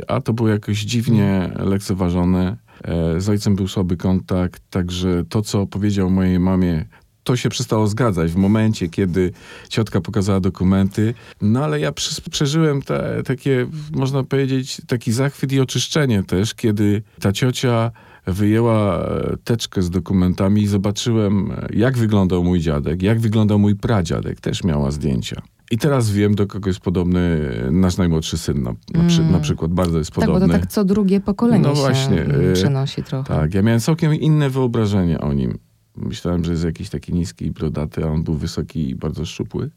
a 0.07 0.21
to 0.21 0.33
było 0.33 0.49
jakoś 0.49 0.79
dziwnie 0.79 1.51
lekceważone. 1.59 2.57
E, 2.83 3.21
z 3.21 3.29
ojcem 3.29 3.55
był 3.55 3.67
słaby 3.67 3.97
kontakt, 3.97 4.61
także 4.69 5.23
to, 5.29 5.41
co 5.41 5.67
powiedział 5.67 6.09
mojej 6.09 6.39
mamie, 6.39 6.85
to 7.23 7.35
się 7.35 7.49
przestało 7.49 7.87
zgadzać 7.87 8.31
w 8.31 8.35
momencie, 8.35 8.89
kiedy 8.89 9.31
ciotka 9.69 10.01
pokazała 10.01 10.39
dokumenty. 10.39 11.13
No 11.41 11.63
ale 11.63 11.79
ja 11.79 11.91
przeżyłem 12.31 12.81
te, 12.81 13.23
takie, 13.25 13.67
można 13.91 14.23
powiedzieć, 14.23 14.81
taki 14.87 15.11
zachwyt 15.11 15.51
i 15.51 15.59
oczyszczenie 15.59 16.23
też, 16.23 16.53
kiedy 16.53 17.03
ta 17.19 17.31
ciocia 17.31 17.91
wyjęła 18.27 18.97
e, 19.05 19.37
teczkę 19.43 19.81
z 19.81 19.89
dokumentami 19.89 20.61
i 20.61 20.67
zobaczyłem, 20.67 21.51
e, 21.51 21.67
jak 21.73 21.97
wyglądał 21.97 22.43
mój 22.43 22.59
dziadek, 22.59 23.03
jak 23.03 23.19
wyglądał 23.19 23.59
mój 23.59 23.75
pradziadek, 23.75 24.41
też 24.41 24.63
miała 24.63 24.91
zdjęcia. 24.91 25.41
I 25.71 25.77
teraz 25.77 26.11
wiem, 26.11 26.35
do 26.35 26.47
kogo 26.47 26.69
jest 26.69 26.79
podobny 26.79 27.49
nasz 27.71 27.97
najmłodszy 27.97 28.37
syn. 28.37 28.63
Na, 28.63 28.73
na, 28.93 29.07
przy, 29.07 29.21
Mm. 29.21 29.31
na 29.31 29.39
przykład 29.39 29.71
bardzo 29.71 29.97
jest 29.97 30.11
Tak, 30.11 30.25
podobny. 30.25 30.47
bo 30.47 30.53
to 30.53 30.59
tak 30.59 30.69
co 30.71 30.85
drugie 30.85 31.19
pokolenie 31.19 31.63
No 31.63 31.73
właśnie, 31.73 32.21
mm, 32.21 32.53
przenosi 32.53 33.03
trochę. 33.03 33.33
Tak, 33.33 33.53
ja 33.53 33.61
miałem 33.61 33.79
całkiem 33.79 34.13
inne 34.15 34.49
wyobrażenie 34.49 35.19
o 35.19 35.33
nim. 35.33 35.57
Myślałem, 35.97 36.43
że 36.43 36.51
jest 36.51 36.63
jakiś 36.63 36.89
taki 36.89 37.13
niski 37.13 37.45
i 37.45 37.51
brodaty, 37.51 38.03
a 38.03 38.07
on 38.07 38.23
był 38.23 38.33
wysoki 38.35 38.89
i 38.89 38.95
bardzo 38.95 39.25
szczupły. 39.25 39.69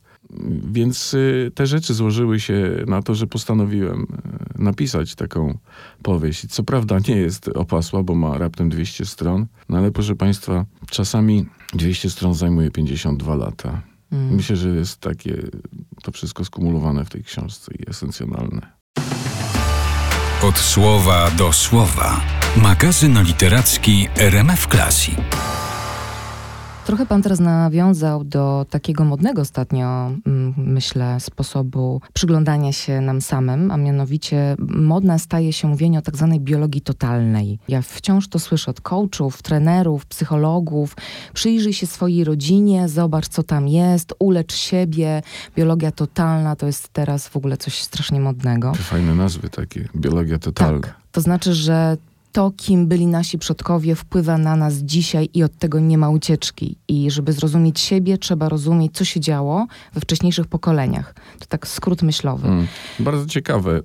Więc 0.73 1.15
y, 1.15 1.53
te 1.55 1.67
rzeczy 1.67 1.95
złożyły 1.95 2.41
się 2.41 2.85
na 2.87 3.03
to, 3.03 3.15
że 3.15 3.27
postanowiłem 3.27 4.03
y, 4.03 4.63
napisać 4.63 5.15
taką 5.15 5.59
powieść. 6.03 6.47
Co 6.47 6.63
prawda 6.63 6.99
nie 7.09 7.17
jest 7.17 7.49
opasła, 7.49 8.03
bo 8.03 8.15
ma 8.15 8.39
raptem 8.39 8.69
200 8.69 9.05
stron, 9.05 9.47
no 9.69 9.79
ale 9.79 9.91
proszę 9.91 10.17
Państwa, 10.17 10.65
czasami 10.91 11.47
200 11.75 12.11
stron 12.11 12.35
zajmuje 12.35 12.71
52 12.71 13.35
lata. 13.35 13.83
Mm. 14.13 14.35
Myślę, 14.35 14.57
że 14.57 14.69
jest 14.69 15.01
takie 15.01 15.43
to 16.03 16.13
wszystko 16.13 16.45
skumulowane 16.45 17.05
w 17.05 17.11
tej 17.11 17.25
książce 17.25 17.73
i 17.79 17.91
esencjonalne. 17.91 18.73
Od 20.43 20.59
słowa 20.59 21.31
do 21.31 21.53
słowa. 21.53 22.21
Magazyn 22.57 23.23
literacki 23.23 24.09
RMF 24.17 24.67
Classic. 24.67 25.15
Trochę 26.85 27.07
pan 27.07 27.23
teraz 27.23 27.41
nawiązał 27.41 28.25
do 28.25 28.67
takiego 28.71 29.05
modnego 29.05 29.43
ostatnio, 29.43 30.11
mm, 30.27 30.55
myślę, 30.57 31.21
sposobu 31.21 32.01
przyglądania 32.13 32.73
się 32.73 33.01
nam 33.01 33.21
samym, 33.21 33.71
a 33.71 33.77
mianowicie 33.77 34.57
modne 34.69 35.19
staje 35.19 35.53
się 35.53 35.69
mówienie 35.69 35.99
o 35.99 36.03
tak 36.03 36.17
zwanej 36.17 36.41
biologii 36.41 36.81
totalnej. 36.81 37.59
Ja 37.69 37.83
wciąż 37.83 38.29
to 38.29 38.39
słyszę 38.39 38.71
od 38.71 38.81
coachów, 38.81 39.43
trenerów, 39.43 40.07
psychologów. 40.07 40.97
Przyjrzyj 41.35 41.73
się 41.73 41.87
swojej 41.87 42.25
rodzinie, 42.25 42.89
zobacz 42.89 43.29
co 43.29 43.43
tam 43.43 43.69
jest, 43.69 44.15
ulecz 44.19 44.55
siebie. 44.55 45.23
Biologia 45.57 45.93
totalna 45.93 46.57
to 46.57 46.67
jest 46.67 46.89
teraz 46.89 47.29
w 47.29 47.37
ogóle 47.37 47.57
coś 47.57 47.83
strasznie 47.83 48.21
modnego. 48.21 48.73
Te 48.73 48.79
fajne 48.79 49.15
nazwy 49.15 49.49
takie, 49.49 49.89
biologia 49.97 50.39
totalna. 50.39 50.81
Tak. 50.81 50.95
To 51.13 51.21
znaczy, 51.21 51.55
że 51.55 51.97
to, 52.35 52.53
kim 52.57 52.87
byli 52.87 53.07
nasi 53.07 53.39
przodkowie, 53.39 53.95
wpływa 53.95 54.39
na 54.39 54.57
nas 54.57 54.75
dzisiaj 54.75 55.29
i 55.35 55.43
od 55.43 55.59
tego 55.59 55.81
nie 55.81 55.99
ma 55.99 56.11
ucieczki. 56.11 56.77
I 56.89 57.11
żeby 57.11 57.33
zrozumieć 57.33 57.81
siebie, 57.81 58.19
trzeba 58.19 58.49
rozumieć, 58.49 58.93
co 58.97 59.05
się 59.05 59.21
działo 59.21 59.67
we 59.93 60.01
wcześniejszych 60.01 60.47
pokoleniach. 60.47 61.15
To 61.39 61.47
tak 61.47 61.69
skrót 61.69 62.03
myślowy. 62.03 62.49
Mm, 62.49 62.67
bardzo 63.01 63.27
ciekawe. 63.27 63.77
E, 63.77 63.83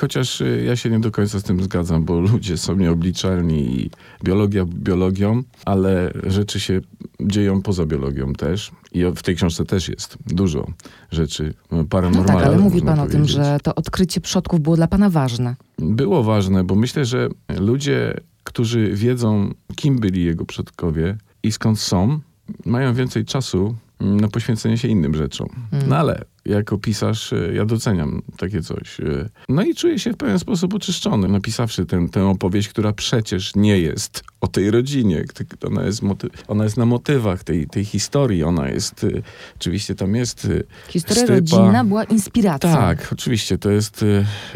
chociaż 0.00 0.40
e, 0.40 0.64
ja 0.64 0.76
się 0.76 0.90
nie 0.90 1.00
do 1.00 1.10
końca 1.10 1.40
z 1.40 1.42
tym 1.42 1.62
zgadzam, 1.62 2.04
bo 2.04 2.20
ludzie 2.20 2.56
są 2.56 2.76
nieobliczalni 2.76 3.80
i 3.80 3.90
biologia 4.24 4.64
biologią, 4.64 5.42
ale 5.64 6.12
rzeczy 6.26 6.60
się 6.60 6.80
dzieją 7.26 7.62
poza 7.62 7.86
biologią 7.86 8.32
też. 8.32 8.70
I 8.92 9.04
w 9.16 9.22
tej 9.22 9.36
książce 9.36 9.64
też 9.64 9.88
jest 9.88 10.18
dużo 10.26 10.66
rzeczy 11.10 11.54
No 11.72 11.84
paranormalnych. 11.84 12.36
tak, 12.36 12.46
ale 12.46 12.58
mówi 12.58 12.82
pan 12.82 12.98
o 13.00 13.02
tym, 13.02 13.12
powiedzieć. 13.12 13.36
że 13.36 13.58
to 13.62 13.74
odkrycie 13.74 14.20
przodków 14.20 14.60
było 14.60 14.76
dla 14.76 14.86
pana 14.88 15.10
ważne. 15.10 15.56
Było 15.78 16.22
ważne, 16.22 16.64
bo 16.64 16.74
myślę, 16.74 17.04
że 17.04 17.28
ludzie, 17.60 18.14
którzy 18.44 18.92
wiedzą, 18.94 19.54
kim 19.76 19.98
byli 19.98 20.24
jego 20.24 20.44
przodkowie 20.44 21.16
i 21.42 21.52
skąd 21.52 21.80
są, 21.80 22.20
mają 22.66 22.94
więcej 22.94 23.24
czasu 23.24 23.74
na 24.02 24.28
poświęcenie 24.28 24.78
się 24.78 24.88
innym 24.88 25.14
rzeczom. 25.14 25.48
Mm. 25.72 25.88
No 25.88 25.96
ale 25.96 26.24
jako 26.44 26.78
pisarz 26.78 27.32
e, 27.32 27.54
ja 27.54 27.64
doceniam 27.64 28.22
takie 28.38 28.62
coś. 28.62 29.00
e. 29.00 29.28
No 29.48 29.62
i 29.62 29.74
czuję 29.74 29.98
się 29.98 30.12
w 30.12 30.16
pewien 30.16 30.38
sposób 30.38 30.74
oczyszczony, 30.74 31.28
napisawszy 31.28 31.86
tę, 31.86 32.08
tę 32.08 32.26
opowieść, 32.26 32.68
która 32.68 32.92
przecież 32.92 33.54
nie 33.56 33.78
jest 33.78 34.24
o 34.40 34.46
tej 34.48 34.70
rodzinie. 34.70 35.24
Ona 35.66 35.82
jest, 35.82 36.02
moty- 36.02 36.28
ona 36.48 36.64
jest 36.64 36.76
na 36.76 36.86
motywach 36.86 37.44
tej, 37.44 37.66
tej 37.66 37.84
historii. 37.84 38.42
Ona 38.44 38.68
jest, 38.68 39.04
e, 39.04 39.08
oczywiście 39.56 39.94
tam 39.94 40.14
jest 40.14 40.48
Historia 40.88 41.22
Stypa. 41.22 41.34
rodzinna 41.34 41.84
była 41.84 42.04
inspiracją. 42.04 42.72
tak, 42.72 43.08
oczywiście, 43.12 43.58
to 43.58 43.70
jest 43.70 44.04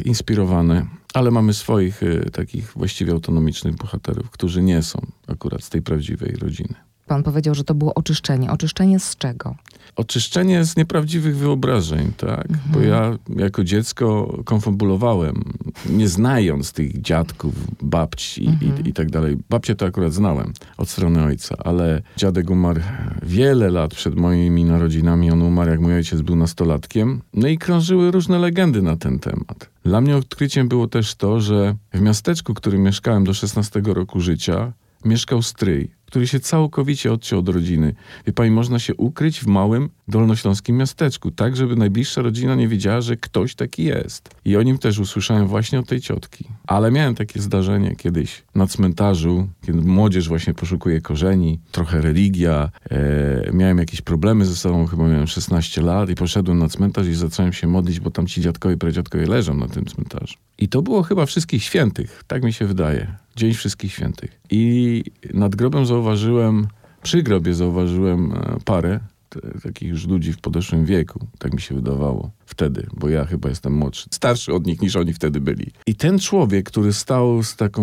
inspirowane, 0.04 0.86
ale 1.14 1.30
mamy 1.30 1.54
swoich 1.54 2.00
takich 2.32 2.72
właściwie 2.76 3.12
autonomicznych 3.12 3.76
bohaterów, 3.76 4.30
którzy 4.30 4.62
nie 4.62 4.82
są 4.82 5.06
akurat 5.28 5.64
z 5.64 5.70
tej 5.70 5.82
prawdziwej 5.82 6.32
rodziny. 6.36 6.74
Pan 7.06 7.22
powiedział, 7.22 7.54
że 7.54 7.64
to 7.64 7.74
było 7.74 7.94
oczyszczenie. 7.94 8.50
Oczyszczenie 8.50 9.00
z 9.00 9.16
czego? 9.16 9.54
Oczyszczenie 9.96 10.64
z 10.64 10.76
nieprawdziwych 10.76 11.36
wyobrażeń, 11.36 12.12
tak? 12.16 12.48
Bo 12.72 12.80
ja 12.80 13.18
jako 13.36 13.64
dziecko 13.64 14.38
konfabulowałem, 14.44 15.44
nie 15.90 16.08
znając 16.08 16.72
tych 16.72 17.00
dziadków, 17.00 17.54
babci 17.82 18.44
i, 18.44 18.48
i, 18.48 18.88
i 18.88 18.92
tak 18.92 19.10
dalej. 19.10 19.36
Babcię 19.50 19.74
to 19.74 19.86
akurat 19.86 20.12
znałem 20.12 20.52
od 20.76 20.88
strony 20.88 21.24
ojca, 21.24 21.56
ale 21.64 22.02
dziadek 22.16 22.50
umarł 22.50 22.80
wiele 23.22 23.70
lat 23.70 23.94
przed 23.94 24.16
moimi 24.16 24.64
narodzinami. 24.64 25.30
On 25.30 25.42
umarł, 25.42 25.70
jak 25.70 25.80
mój 25.80 25.94
ojciec 25.94 26.20
był 26.20 26.36
nastolatkiem. 26.36 27.22
No 27.34 27.48
i 27.48 27.58
krążyły 27.58 28.10
różne 28.10 28.38
legendy 28.38 28.82
na 28.82 28.96
ten 28.96 29.18
temat. 29.18 29.70
Dla 29.84 30.00
mnie 30.00 30.16
odkryciem 30.16 30.68
było 30.68 30.86
też 30.88 31.14
to, 31.14 31.40
że 31.40 31.76
w 31.92 32.00
miasteczku, 32.00 32.52
w 32.52 32.56
którym 32.56 32.82
mieszkałem 32.82 33.24
do 33.24 33.34
16 33.34 33.82
roku 33.84 34.20
życia, 34.20 34.72
mieszkał 35.04 35.42
stryj, 35.42 35.90
który 36.16 36.26
się 36.26 36.40
całkowicie 36.40 37.12
odciął 37.12 37.38
od 37.38 37.48
rodziny. 37.48 37.94
Wie 38.26 38.32
pani, 38.32 38.50
można 38.50 38.78
się 38.78 38.94
ukryć 38.94 39.40
w 39.40 39.46
małym 39.46 39.88
dolnośląskim 40.08 40.76
miasteczku, 40.76 41.30
tak 41.30 41.56
żeby 41.56 41.76
najbliższa 41.76 42.22
rodzina 42.22 42.54
nie 42.54 42.68
wiedziała, 42.68 43.00
że 43.00 43.16
ktoś 43.16 43.54
taki 43.54 43.84
jest. 43.84 44.30
I 44.44 44.56
o 44.56 44.62
nim 44.62 44.78
też 44.78 44.98
usłyszałem 44.98 45.46
właśnie 45.46 45.78
od 45.78 45.88
tej 45.88 46.00
ciotki. 46.00 46.44
Ale 46.66 46.90
miałem 46.90 47.14
takie 47.14 47.40
zdarzenie 47.40 47.96
kiedyś 47.96 48.42
na 48.54 48.66
cmentarzu, 48.66 49.48
kiedy 49.66 49.80
młodzież 49.80 50.28
właśnie 50.28 50.54
poszukuje 50.54 51.00
korzeni, 51.00 51.60
trochę 51.72 52.00
religia. 52.00 52.70
E, 52.90 53.50
miałem 53.52 53.78
jakieś 53.78 54.00
problemy 54.00 54.44
ze 54.44 54.56
sobą, 54.56 54.86
chyba 54.86 55.08
miałem 55.08 55.26
16 55.26 55.82
lat 55.82 56.10
i 56.10 56.14
poszedłem 56.14 56.58
na 56.58 56.68
cmentarz 56.68 57.06
i 57.06 57.14
zacząłem 57.14 57.52
się 57.52 57.66
modlić, 57.66 58.00
bo 58.00 58.10
tam 58.10 58.26
ci 58.26 58.40
dziadkowie 58.40 58.76
pradziadkowie 58.76 59.26
leżą 59.26 59.54
na 59.54 59.68
tym 59.68 59.84
cmentarzu. 59.84 60.34
I 60.58 60.68
to 60.68 60.82
było 60.82 61.02
chyba 61.02 61.26
wszystkich 61.26 61.62
świętych, 61.62 62.24
tak 62.26 62.44
mi 62.44 62.52
się 62.52 62.66
wydaje. 62.66 63.26
Dzień 63.36 63.54
Wszystkich 63.54 63.92
Świętych. 63.92 64.40
I 64.50 65.04
nad 65.34 65.56
grobem 65.56 65.86
zauważyłem, 65.86 66.05
przy 67.02 67.22
grobie 67.22 67.54
zauważyłem 67.54 68.32
e, 68.32 68.56
parę 68.64 69.00
t- 69.28 69.40
takich 69.62 69.88
już 69.88 70.06
ludzi 70.06 70.32
w 70.32 70.40
podeszłym 70.40 70.84
wieku. 70.84 71.26
Tak 71.38 71.54
mi 71.54 71.60
się 71.60 71.74
wydawało 71.74 72.30
wtedy, 72.46 72.86
bo 72.96 73.08
ja 73.08 73.24
chyba 73.24 73.48
jestem 73.48 73.72
młodszy, 73.72 74.08
starszy 74.10 74.54
od 74.54 74.66
nich 74.66 74.82
niż 74.82 74.96
oni 74.96 75.12
wtedy 75.12 75.40
byli. 75.40 75.66
I 75.86 75.94
ten 75.94 76.18
człowiek, 76.18 76.66
który 76.66 76.92
stał 76.92 77.42
z 77.42 77.56
taką 77.56 77.82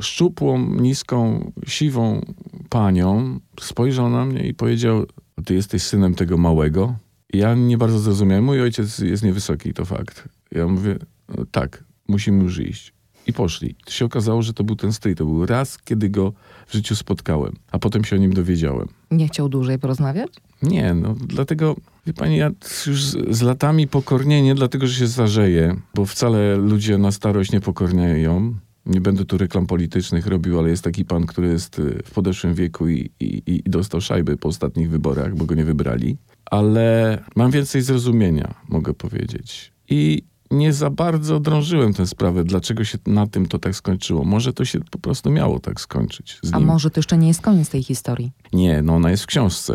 szczupłą, 0.00 0.58
niską, 0.74 1.52
siwą 1.66 2.24
panią, 2.68 3.40
spojrzał 3.60 4.10
na 4.10 4.24
mnie 4.26 4.48
i 4.48 4.54
powiedział: 4.54 5.06
Ty 5.44 5.54
jesteś 5.54 5.82
synem 5.82 6.14
tego 6.14 6.38
małego? 6.38 6.94
Ja 7.32 7.54
nie 7.54 7.78
bardzo 7.78 7.98
zrozumiałem. 7.98 8.44
Mój 8.44 8.62
ojciec 8.62 8.98
jest 8.98 9.22
niewysoki, 9.22 9.74
to 9.74 9.84
fakt. 9.84 10.28
Ja 10.52 10.66
mówię: 10.66 10.98
"No 11.28 11.44
Tak, 11.50 11.84
musimy 12.08 12.44
już 12.44 12.58
iść. 12.58 12.92
I 13.30 13.32
poszli. 13.32 13.74
To 13.84 13.90
się 13.90 14.04
okazało, 14.04 14.42
że 14.42 14.52
to 14.52 14.64
był 14.64 14.76
ten 14.76 14.92
stryj. 14.92 15.14
To 15.14 15.24
był 15.24 15.46
raz, 15.46 15.78
kiedy 15.82 16.08
go 16.08 16.32
w 16.66 16.72
życiu 16.72 16.96
spotkałem, 16.96 17.52
a 17.72 17.78
potem 17.78 18.04
się 18.04 18.16
o 18.16 18.18
nim 18.18 18.32
dowiedziałem. 18.32 18.88
Nie 19.10 19.28
chciał 19.28 19.48
dłużej 19.48 19.78
porozmawiać? 19.78 20.30
Nie, 20.62 20.94
no 20.94 21.14
dlatego, 21.26 21.76
wie 22.06 22.12
pani, 22.12 22.36
ja 22.36 22.50
już 22.86 23.04
z, 23.04 23.36
z 23.36 23.42
latami 23.42 23.88
pokornie, 23.88 24.42
nie 24.42 24.54
dlatego, 24.54 24.86
że 24.86 24.94
się 24.94 25.08
starzeję, 25.08 25.76
bo 25.94 26.06
wcale 26.06 26.56
ludzie 26.56 26.98
na 26.98 27.12
starość 27.12 27.52
nie 27.52 27.60
pokornieją. 27.60 28.54
Nie 28.86 29.00
będę 29.00 29.24
tu 29.24 29.38
reklam 29.38 29.66
politycznych 29.66 30.26
robił, 30.26 30.58
ale 30.58 30.70
jest 30.70 30.84
taki 30.84 31.04
pan, 31.04 31.26
który 31.26 31.48
jest 31.48 31.78
y, 31.78 32.02
w 32.04 32.10
podeszłym 32.10 32.54
wieku 32.54 32.88
i, 32.88 33.10
i, 33.20 33.42
i 33.46 33.62
dostał 33.70 34.00
szajby 34.00 34.36
po 34.36 34.48
ostatnich 34.48 34.90
wyborach, 34.90 35.36
bo 35.36 35.44
go 35.44 35.54
nie 35.54 35.64
wybrali. 35.64 36.16
Ale 36.46 37.18
mam 37.36 37.50
więcej 37.50 37.82
zrozumienia, 37.82 38.54
mogę 38.68 38.94
powiedzieć. 38.94 39.72
I 39.88 40.22
nie 40.50 40.72
za 40.72 40.90
bardzo 40.90 41.40
drążyłem 41.40 41.94
tę 41.94 42.06
sprawę, 42.06 42.44
dlaczego 42.44 42.84
się 42.84 42.98
na 43.06 43.26
tym 43.26 43.46
to 43.46 43.58
tak 43.58 43.76
skończyło. 43.76 44.24
Może 44.24 44.52
to 44.52 44.64
się 44.64 44.80
po 44.80 44.98
prostu 44.98 45.30
miało 45.30 45.58
tak 45.58 45.80
skończyć 45.80 46.40
A 46.52 46.60
może 46.60 46.90
to 46.90 46.98
jeszcze 46.98 47.18
nie 47.18 47.28
jest 47.28 47.40
koniec 47.42 47.68
tej 47.68 47.82
historii? 47.82 48.32
Nie, 48.52 48.82
no 48.82 48.94
ona 48.94 49.10
jest 49.10 49.22
w 49.22 49.26
książce. 49.26 49.74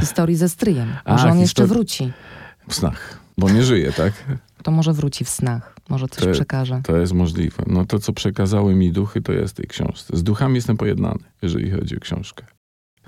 Historii 0.00 0.36
ze 0.36 0.48
stryjem. 0.48 0.88
A, 1.04 1.12
Może 1.12 1.30
on 1.30 1.38
jeszcze 1.38 1.66
wróci. 1.66 2.12
W 2.68 2.74
snach, 2.74 3.20
bo 3.38 3.50
nie 3.50 3.62
żyje, 3.62 3.92
tak? 3.92 4.12
To 4.62 4.70
może 4.70 4.92
wróci 4.92 5.24
w 5.24 5.28
snach. 5.28 5.74
Może 5.88 6.08
coś 6.08 6.24
To- 6.24 6.30
przekaże. 6.32 6.80
To 6.84 6.96
jest 6.96 7.12
możliwe. 7.12 7.62
No 7.66 7.86
to, 7.86 7.98
co 7.98 8.12
przekazały 8.12 8.74
mi 8.74 8.92
duchy, 8.92 9.20
to 9.22 9.32
jest 9.32 9.54
w 9.54 9.56
tej 9.56 9.66
książce. 9.66 10.16
Z 10.16 10.22
duchami 10.22 10.54
jestem 10.54 10.76
pojednany, 10.76 11.18
jeżeli 11.42 11.70
chodzi 11.70 11.96
o 11.96 12.00
książkę. 12.00 12.44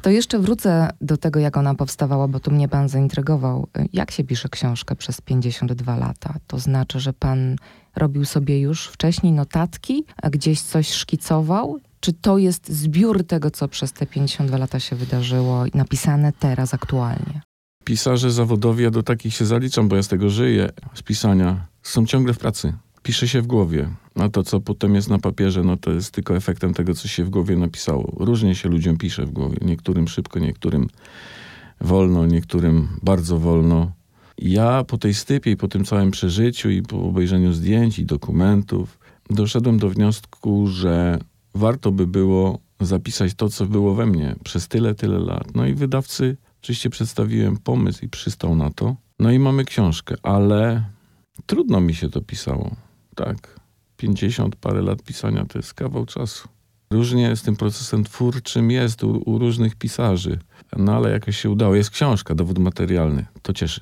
To 0.03 0.11
jeszcze 0.11 0.39
wrócę 0.39 0.91
do 1.01 1.17
tego, 1.17 1.41
jak 1.41 1.57
ona 1.57 1.75
powstawała, 1.75 2.29
bo 2.29 2.41
tu 2.41 2.51
mnie 2.51 2.69
pan 2.69 2.89
zaintrygował. 2.89 3.69
Jak 3.93 4.11
się 4.11 4.25
pisze 4.25 4.49
książkę 4.49 4.97
przez 4.97 5.21
52 5.21 5.97
lata? 5.97 6.35
To 6.47 6.59
znaczy, 6.59 7.01
że 7.01 7.13
pan 7.13 7.57
robił 7.97 8.25
sobie 8.25 8.61
już 8.61 8.87
wcześniej 8.87 9.33
notatki, 9.33 10.05
a 10.23 10.31
gdzieś 10.31 10.61
coś 10.61 10.91
szkicował? 10.91 11.79
Czy 12.01 12.13
to 12.13 12.39
jest 12.39 12.69
zbiór 12.73 13.27
tego, 13.27 13.51
co 13.51 13.69
przez 13.69 13.93
te 13.93 14.07
52 14.07 14.59
lata 14.59 14.81
się 14.81 14.97
wydarzyło 14.97 15.67
i 15.67 15.71
napisane 15.75 16.33
teraz 16.33 16.75
aktualnie? 16.75 17.41
Pisarze 17.85 18.31
zawodowi, 18.31 18.83
ja 18.83 18.91
do 18.91 19.03
takich 19.03 19.35
się 19.35 19.45
zaliczam, 19.45 19.89
bo 19.89 19.97
ja 19.97 20.03
z 20.03 20.09
tego 20.09 20.31
żyję, 20.31 20.71
z 20.95 21.03
pisania, 21.03 21.67
są 21.83 22.07
ciągle 22.07 22.35
w 22.35 22.39
pracy. 22.39 22.73
Pisze 23.07 23.29
się 23.29 23.43
w 23.43 23.47
głowie, 23.47 23.89
a 24.15 24.29
to, 24.29 24.43
co 24.43 24.61
potem 24.61 24.95
jest 24.95 25.11
na 25.11 25.19
papierze, 25.19 25.63
no 25.63 25.77
to 25.77 25.93
jest 25.93 26.15
tylko 26.15 26.37
efektem 26.37 26.75
tego, 26.75 26.95
co 26.95 27.09
się 27.09 27.25
w 27.25 27.31
głowie 27.31 27.57
napisało. 27.57 28.13
Różnie 28.17 28.55
się 28.55 28.69
ludziom 28.69 28.97
pisze 28.97 29.27
w 29.27 29.31
głowie. 29.31 29.57
Niektórym 29.63 30.09
szybko, 30.09 30.39
niektórym 30.39 30.89
wolno, 31.81 32.27
niektórym 32.27 32.89
bardzo 33.03 33.39
wolno. 33.39 33.93
Ja 34.39 34.85
po 34.85 34.99
tej 34.99 35.15
stypie 35.15 35.51
i 35.51 35.57
po 35.57 35.69
tym 35.69 35.85
całym 35.85 36.11
przeżyciu 36.11 36.71
i 36.71 36.83
po 36.83 37.03
obejrzeniu 37.03 37.53
zdjęć 37.53 37.99
i 37.99 38.07
dokumentów 38.07 38.99
doszedłem 39.31 39.79
do 39.79 39.91
wniosku, 39.91 40.67
że 40.67 41.19
warto 41.55 41.93
by 41.93 42.07
było 42.07 42.59
zapisać 42.81 43.35
to, 43.35 43.49
co 43.49 43.67
było 43.67 43.95
we 43.95 44.07
mnie 44.07 44.37
przez 44.45 44.69
tyle, 44.69 44.95
tyle 44.95 45.19
lat. 45.19 45.55
No 45.55 45.67
i 45.67 45.75
wydawcy, 45.75 46.37
oczywiście 46.63 46.91
przedstawiłem 46.91 47.57
pomysł 47.57 48.05
i 48.05 48.09
przystał 48.09 48.57
na 48.57 48.71
to. 48.71 48.97
No 49.19 49.31
i 49.31 49.39
mamy 49.39 49.65
książkę, 49.65 50.15
ale 50.23 50.85
trudno 51.47 51.81
mi 51.81 51.95
się 51.95 52.09
to 52.09 52.21
pisało. 52.21 52.86
Tak, 53.17 53.61
50 53.97 54.57
parę 54.57 54.83
lat 54.83 55.03
pisania 55.03 55.45
to 55.45 55.59
jest 55.59 55.75
kawał 55.75 56.07
czasu. 56.07 56.49
Różnie 56.91 57.37
z 57.37 57.43
tym 57.43 57.57
procesem 57.57 58.05
twórczym 58.05 58.71
jest 58.71 59.05
u, 59.05 59.23
u 59.27 59.39
różnych 59.39 59.77
pisarzy, 59.77 60.39
no 60.77 60.97
ale 60.97 61.11
jakoś 61.11 61.37
się 61.37 61.51
udało. 61.51 61.75
Jest 61.75 61.91
książka, 61.91 62.35
dowód 62.35 62.59
materialny. 62.59 63.27
To 63.43 63.53
cieszy. 63.53 63.81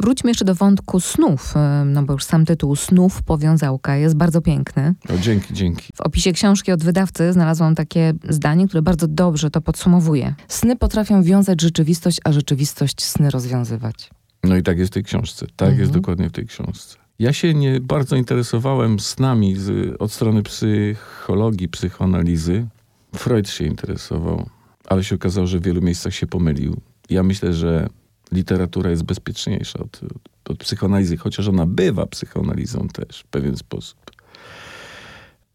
Wróćmy 0.00 0.30
jeszcze 0.30 0.44
do 0.44 0.54
wątku 0.54 1.00
snów, 1.00 1.54
no 1.86 2.02
bo 2.02 2.12
już 2.12 2.24
sam 2.24 2.44
tytuł 2.44 2.76
Snów, 2.76 3.22
powiązałka 3.22 3.96
jest 3.96 4.16
bardzo 4.16 4.40
piękny. 4.40 4.94
O, 5.08 5.18
dzięki, 5.18 5.54
dzięki. 5.54 5.92
W 5.94 6.00
opisie 6.00 6.32
książki 6.32 6.72
od 6.72 6.84
wydawcy 6.84 7.32
znalazłam 7.32 7.74
takie 7.74 8.12
zdanie, 8.28 8.68
które 8.68 8.82
bardzo 8.82 9.08
dobrze 9.08 9.50
to 9.50 9.60
podsumowuje. 9.60 10.34
Sny 10.48 10.76
potrafią 10.76 11.22
wiązać 11.22 11.60
rzeczywistość, 11.60 12.20
a 12.24 12.32
rzeczywistość 12.32 13.04
sny 13.04 13.30
rozwiązywać. 13.30 14.10
No 14.44 14.56
i 14.56 14.62
tak 14.62 14.78
jest 14.78 14.92
w 14.92 14.94
tej 14.94 15.04
książce. 15.04 15.46
Tak 15.56 15.68
mhm. 15.68 15.80
jest 15.80 15.92
dokładnie 15.92 16.28
w 16.28 16.32
tej 16.32 16.46
książce. 16.46 17.01
Ja 17.22 17.32
się 17.32 17.54
nie 17.54 17.80
bardzo 17.80 18.16
interesowałem 18.16 19.00
snami 19.00 19.56
z, 19.56 19.96
od 19.98 20.12
strony 20.12 20.42
psychologii, 20.42 21.68
psychoanalizy. 21.68 22.66
Freud 23.14 23.48
się 23.48 23.64
interesował, 23.64 24.48
ale 24.86 25.04
się 25.04 25.14
okazało, 25.14 25.46
że 25.46 25.58
w 25.58 25.62
wielu 25.62 25.82
miejscach 25.82 26.14
się 26.14 26.26
pomylił. 26.26 26.80
Ja 27.10 27.22
myślę, 27.22 27.54
że 27.54 27.88
literatura 28.32 28.90
jest 28.90 29.02
bezpieczniejsza 29.02 29.78
od, 29.78 30.00
od 30.44 30.58
psychoanalizy, 30.58 31.16
chociaż 31.16 31.48
ona 31.48 31.66
bywa 31.66 32.06
psychoanalizą 32.06 32.88
też 32.88 33.20
w 33.20 33.26
pewien 33.26 33.56
sposób. 33.56 33.98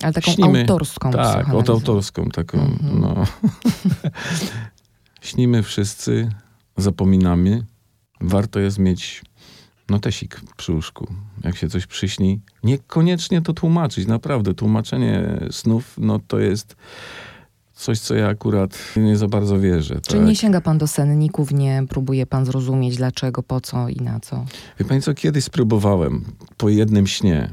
Ale 0.04 0.14
taką 0.14 0.32
Śnimy, 0.32 0.62
autorską 0.62 1.12
Tak, 1.12 1.54
od 1.54 1.70
autorską 1.70 2.30
taką, 2.30 2.60
mhm. 2.60 3.00
no. 3.00 3.26
Śnimy 5.22 5.64
wszyscy, 5.64 6.30
zapominamy. 6.78 7.66
Warto 8.22 8.60
jest 8.60 8.80
mieć 8.80 9.24
notesik 9.90 10.42
przy 10.58 10.72
łóżku. 10.72 11.08
Jak 11.44 11.56
się 11.56 11.70
coś 11.70 11.86
przyśni, 11.86 12.40
niekoniecznie 12.64 13.42
to 13.42 13.54
tłumaczyć. 13.54 14.08
Naprawdę, 14.08 14.54
tłumaczenie 14.54 15.40
snów, 15.52 15.96
no 15.98 16.20
to 16.28 16.40
jest 16.40 16.76
coś, 17.74 18.00
co 18.00 18.16
ja 18.16 18.28
akurat 18.28 18.78
nie 18.96 19.18
za 19.18 19.28
bardzo 19.28 19.60
wierzę. 19.60 20.02
Tak? 20.02 20.22
nie 20.22 20.36
sięga 20.36 20.62
pan 20.62 20.78
do 20.78 20.88
senników, 20.88 21.52
nie 21.52 21.84
próbuje 21.90 22.26
pan 22.26 22.46
zrozumieć 22.46 22.98
dlaczego, 22.98 23.44
po 23.44 23.62
co 23.62 23.90
i 23.90 23.96
na 23.96 24.20
co? 24.20 24.46
Wie 24.80 24.86
pani 24.86 25.02
co, 25.02 25.14
kiedyś 25.14 25.44
spróbowałem 25.44 26.26
po 26.58 26.70
jednym 26.70 27.08
śnie, 27.08 27.50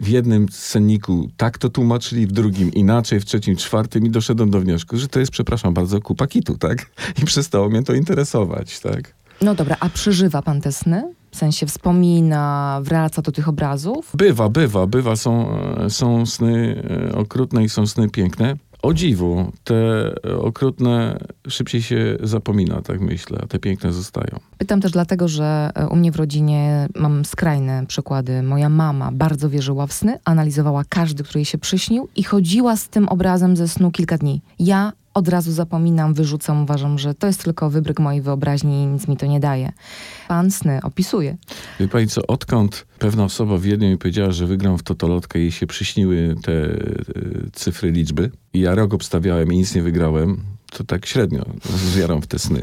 w 0.00 0.08
jednym 0.08 0.48
senniku 0.48 1.28
tak 1.36 1.58
to 1.58 1.68
tłumaczyli, 1.68 2.26
w 2.26 2.32
drugim 2.32 2.72
inaczej, 2.72 3.20
w 3.20 3.24
trzecim, 3.24 3.56
czwartym 3.56 4.06
i 4.06 4.10
doszedłem 4.10 4.50
do 4.50 4.60
wniosku, 4.60 4.96
że 4.96 5.08
to 5.08 5.20
jest, 5.20 5.32
przepraszam 5.32 5.74
bardzo, 5.74 6.00
kupa 6.00 6.26
kitu, 6.26 6.58
tak? 6.58 6.90
I 7.22 7.24
przestało 7.24 7.68
mnie 7.68 7.82
to 7.82 7.92
interesować, 7.94 8.80
tak? 8.80 9.14
No 9.42 9.54
dobra, 9.54 9.76
a 9.80 9.88
przeżywa 9.88 10.42
pan 10.42 10.60
te 10.60 10.72
sny? 10.72 11.14
W 11.30 11.36
sensie 11.36 11.66
wspomina, 11.66 12.80
wraca 12.82 13.22
do 13.22 13.32
tych 13.32 13.48
obrazów? 13.48 14.12
Bywa, 14.14 14.48
bywa, 14.48 14.86
bywa. 14.86 15.16
Są, 15.16 15.58
e, 15.60 15.90
są 15.90 16.26
sny 16.26 16.82
e, 17.10 17.16
okrutne 17.16 17.64
i 17.64 17.68
są 17.68 17.86
sny 17.86 18.08
piękne. 18.08 18.56
O 18.82 18.94
dziwu, 18.94 19.52
te 19.64 19.74
okrutne 20.40 21.18
szybciej 21.48 21.82
się 21.82 22.16
zapomina, 22.22 22.82
tak 22.82 23.00
myślę, 23.00 23.38
a 23.42 23.46
te 23.46 23.58
piękne 23.58 23.92
zostają. 23.92 24.38
Pytam 24.58 24.80
też 24.80 24.92
dlatego, 24.92 25.28
że 25.28 25.70
e, 25.74 25.88
u 25.88 25.96
mnie 25.96 26.12
w 26.12 26.16
rodzinie 26.16 26.88
mam 26.94 27.24
skrajne 27.24 27.86
przykłady. 27.86 28.42
Moja 28.42 28.68
mama 28.68 29.12
bardzo 29.12 29.50
wierzyła 29.50 29.86
w 29.86 29.92
sny, 29.92 30.18
analizowała 30.24 30.84
każdy, 30.88 31.24
który 31.24 31.40
jej 31.40 31.44
się 31.44 31.58
przyśnił 31.58 32.08
i 32.16 32.22
chodziła 32.22 32.76
z 32.76 32.88
tym 32.88 33.08
obrazem 33.08 33.56
ze 33.56 33.68
snu 33.68 33.90
kilka 33.90 34.18
dni. 34.18 34.40
Ja 34.58 34.92
od 35.18 35.28
razu 35.28 35.52
zapominam, 35.52 36.14
wyrzucam, 36.14 36.62
uważam, 36.62 36.98
że 36.98 37.14
to 37.14 37.26
jest 37.26 37.44
tylko 37.44 37.70
wybryk 37.70 38.00
mojej 38.00 38.22
wyobraźni 38.22 38.82
i 38.82 38.86
nic 38.86 39.08
mi 39.08 39.16
to 39.16 39.26
nie 39.26 39.40
daje. 39.40 39.72
Pan 40.28 40.50
sny 40.50 40.80
opisuje. 40.82 41.36
Wie 41.80 41.88
pani 41.88 42.06
co, 42.06 42.26
odkąd 42.26 42.86
pewna 42.98 43.24
osoba 43.24 43.56
w 43.56 43.62
Wiedniu 43.62 43.88
mi 43.88 43.98
powiedziała, 43.98 44.32
że 44.32 44.46
wygram 44.46 44.78
w 44.78 44.82
totolotkę 44.82 45.40
i 45.40 45.52
się 45.52 45.66
przyśniły 45.66 46.34
te 46.42 46.52
cyfry, 47.52 47.90
liczby 47.90 48.30
i 48.52 48.60
ja 48.60 48.74
rok 48.74 48.94
obstawiałem 48.94 49.52
i 49.52 49.56
nic 49.56 49.74
nie 49.74 49.82
wygrałem, 49.82 50.42
to 50.70 50.84
tak 50.84 51.06
średnio 51.06 51.44
zjaram 51.94 52.22
w 52.22 52.26
te 52.26 52.38
sny. 52.38 52.60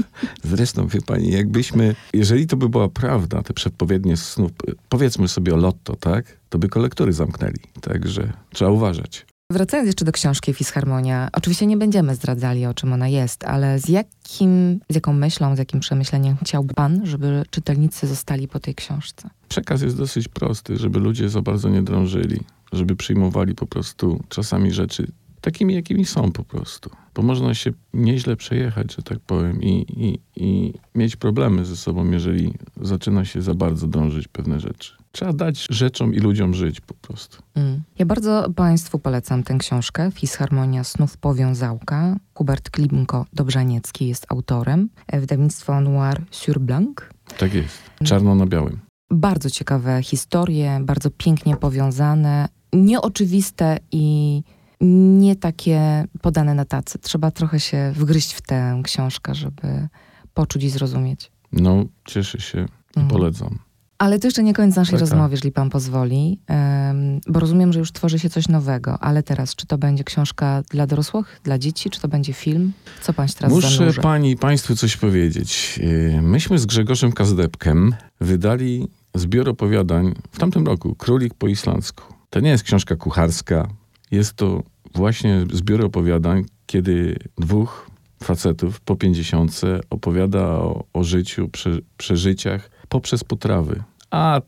Zresztą, 0.44 0.86
wie 0.86 1.00
pani, 1.02 1.30
jakbyśmy, 1.32 1.94
jeżeli 2.12 2.46
to 2.46 2.56
by 2.56 2.68
była 2.68 2.88
prawda, 2.88 3.42
te 3.42 3.54
przepowiednie 3.54 4.16
snów, 4.16 4.50
powiedzmy 4.88 5.28
sobie 5.28 5.54
o 5.54 5.56
lotto, 5.56 5.96
tak, 5.96 6.24
to 6.48 6.58
by 6.58 6.68
kolektory 6.68 7.12
zamknęli. 7.12 7.60
Także 7.80 8.32
trzeba 8.52 8.70
uważać. 8.70 9.26
Wracając 9.50 9.86
jeszcze 9.86 10.04
do 10.04 10.12
książki 10.12 10.54
Fisharmonia, 10.54 11.28
oczywiście 11.32 11.66
nie 11.66 11.76
będziemy 11.76 12.14
zdradzali, 12.14 12.66
o 12.66 12.74
czym 12.74 12.92
ona 12.92 13.08
jest, 13.08 13.44
ale 13.44 13.78
z 13.78 13.88
jakim, 13.88 14.80
z 14.90 14.94
jaką 14.94 15.12
myślą, 15.12 15.56
z 15.56 15.58
jakim 15.58 15.80
przemyśleniem 15.80 16.36
chciałby 16.42 16.74
pan, 16.74 17.00
żeby 17.04 17.42
czytelnicy 17.50 18.06
zostali 18.06 18.48
po 18.48 18.60
tej 18.60 18.74
książce? 18.74 19.30
Przekaz 19.48 19.82
jest 19.82 19.96
dosyć 19.96 20.28
prosty, 20.28 20.76
żeby 20.76 20.98
ludzie 20.98 21.28
za 21.28 21.42
bardzo 21.42 21.68
nie 21.68 21.82
drążyli, 21.82 22.40
żeby 22.72 22.96
przyjmowali 22.96 23.54
po 23.54 23.66
prostu 23.66 24.22
czasami 24.28 24.72
rzeczy 24.72 25.06
takimi, 25.46 25.74
jakimi 25.74 26.04
są 26.04 26.32
po 26.32 26.44
prostu. 26.44 26.90
Bo 27.14 27.22
można 27.22 27.54
się 27.54 27.70
nieźle 27.94 28.36
przejechać, 28.36 28.94
że 28.96 29.02
tak 29.02 29.18
powiem, 29.18 29.62
i, 29.62 29.86
i, 29.88 30.18
i 30.36 30.74
mieć 30.94 31.16
problemy 31.16 31.64
ze 31.64 31.76
sobą, 31.76 32.10
jeżeli 32.10 32.54
zaczyna 32.80 33.24
się 33.24 33.42
za 33.42 33.54
bardzo 33.54 33.86
dążyć 33.86 34.28
pewne 34.28 34.60
rzeczy. 34.60 34.92
Trzeba 35.12 35.32
dać 35.32 35.66
rzeczom 35.70 36.14
i 36.14 36.18
ludziom 36.18 36.54
żyć 36.54 36.80
po 36.80 36.94
prostu. 36.94 37.42
Mm. 37.54 37.82
Ja 37.98 38.06
bardzo 38.06 38.50
Państwu 38.56 38.98
polecam 38.98 39.42
tę 39.42 39.56
książkę, 39.58 40.10
Fisharmonia 40.10 40.84
Snów 40.84 41.16
Powiązałka. 41.16 42.16
Hubert 42.34 42.70
Klimko-Dobrzaniecki 42.70 44.06
jest 44.06 44.26
autorem. 44.28 44.88
Wydawnictwo 45.12 45.80
Noir 45.80 46.22
sur 46.30 46.60
Blanc. 46.60 46.96
Tak 47.38 47.54
jest, 47.54 47.78
czarno 48.04 48.34
na 48.34 48.46
białym. 48.46 48.78
Bardzo 49.10 49.50
ciekawe 49.50 50.02
historie, 50.02 50.80
bardzo 50.82 51.10
pięknie 51.10 51.56
powiązane, 51.56 52.48
nieoczywiste 52.72 53.78
i 53.92 54.42
nie 54.80 55.36
takie 55.36 56.04
podane 56.22 56.54
na 56.54 56.64
tacy. 56.64 56.98
Trzeba 56.98 57.30
trochę 57.30 57.60
się 57.60 57.92
wgryźć 57.94 58.32
w 58.32 58.42
tę 58.42 58.80
książkę, 58.84 59.34
żeby 59.34 59.88
poczuć 60.34 60.64
i 60.64 60.70
zrozumieć. 60.70 61.30
No, 61.52 61.84
cieszę 62.04 62.40
się 62.40 62.58
i 62.96 63.00
mhm. 63.00 63.08
polecam. 63.08 63.58
Ale 63.98 64.18
to 64.18 64.26
jeszcze 64.26 64.42
nie 64.42 64.54
koniec 64.54 64.76
naszej 64.76 64.92
Taka. 64.92 65.00
rozmowy, 65.00 65.32
jeżeli 65.32 65.52
pan 65.52 65.70
pozwoli, 65.70 66.40
um, 66.48 67.20
bo 67.28 67.40
rozumiem, 67.40 67.72
że 67.72 67.78
już 67.78 67.92
tworzy 67.92 68.18
się 68.18 68.30
coś 68.30 68.48
nowego, 68.48 68.98
ale 68.98 69.22
teraz, 69.22 69.54
czy 69.54 69.66
to 69.66 69.78
będzie 69.78 70.04
książka 70.04 70.62
dla 70.70 70.86
dorosłych, 70.86 71.40
dla 71.44 71.58
dzieci, 71.58 71.90
czy 71.90 72.00
to 72.00 72.08
będzie 72.08 72.32
film? 72.32 72.72
Co 73.02 73.12
pan 73.12 73.28
teraz 73.38 73.52
Muszę 73.52 73.92
pani 74.02 74.30
i 74.30 74.36
państwu 74.36 74.76
coś 74.76 74.96
powiedzieć. 74.96 75.80
Y, 75.82 76.22
myśmy 76.22 76.58
z 76.58 76.66
Grzegorzem 76.66 77.12
Kazdepkiem 77.12 77.94
wydali 78.20 78.88
zbiór 79.14 79.48
opowiadań 79.48 80.14
w 80.30 80.38
tamtym 80.38 80.66
roku, 80.66 80.94
Królik 80.94 81.34
po 81.34 81.48
islandzku. 81.48 82.14
To 82.30 82.40
nie 82.40 82.50
jest 82.50 82.64
książka 82.64 82.96
kucharska, 82.96 83.68
jest 84.10 84.34
to 84.34 84.62
właśnie 84.94 85.44
zbiór 85.52 85.84
opowiadań, 85.84 86.44
kiedy 86.66 87.16
dwóch 87.38 87.90
facetów 88.22 88.80
po 88.80 88.96
pięćdziesiątce 88.96 89.80
opowiada 89.90 90.42
o, 90.42 90.84
o 90.92 91.04
życiu, 91.04 91.48
prze, 91.48 91.78
przeżyciach 91.96 92.70
poprzez 92.88 93.24
potrawy. 93.24 93.82
A 94.10 94.40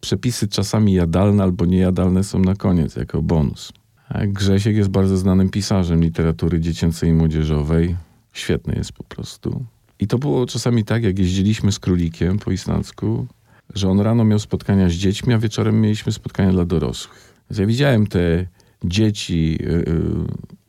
przepisy 0.00 0.48
czasami 0.48 0.92
jadalne 0.92 1.42
albo 1.42 1.66
niejadalne 1.66 2.24
są 2.24 2.38
na 2.38 2.54
koniec, 2.54 2.96
jako 2.96 3.22
bonus. 3.22 3.72
Grzesiek 4.26 4.76
jest 4.76 4.90
bardzo 4.90 5.16
znanym 5.16 5.48
pisarzem 5.48 6.00
literatury 6.00 6.60
dziecięcej 6.60 7.10
i 7.10 7.12
młodzieżowej. 7.12 7.96
Świetny 8.32 8.74
jest 8.76 8.92
po 8.92 9.04
prostu. 9.04 9.64
I 10.00 10.06
to 10.06 10.18
było 10.18 10.46
czasami 10.46 10.84
tak, 10.84 11.02
jak 11.02 11.18
jeździliśmy 11.18 11.72
z 11.72 11.78
królikiem 11.78 12.38
po 12.38 12.50
islandzku, 12.50 13.26
że 13.74 13.88
on 13.88 14.00
rano 14.00 14.24
miał 14.24 14.38
spotkania 14.38 14.88
z 14.88 14.92
dziećmi, 14.92 15.34
a 15.34 15.38
wieczorem 15.38 15.80
mieliśmy 15.80 16.12
spotkania 16.12 16.52
dla 16.52 16.64
dorosłych. 16.64 17.34
Więc 17.50 17.58
ja 17.58 17.66
widziałem 17.66 18.06
te 18.06 18.46
dzieci 18.88 19.58
yy, 19.60 20.26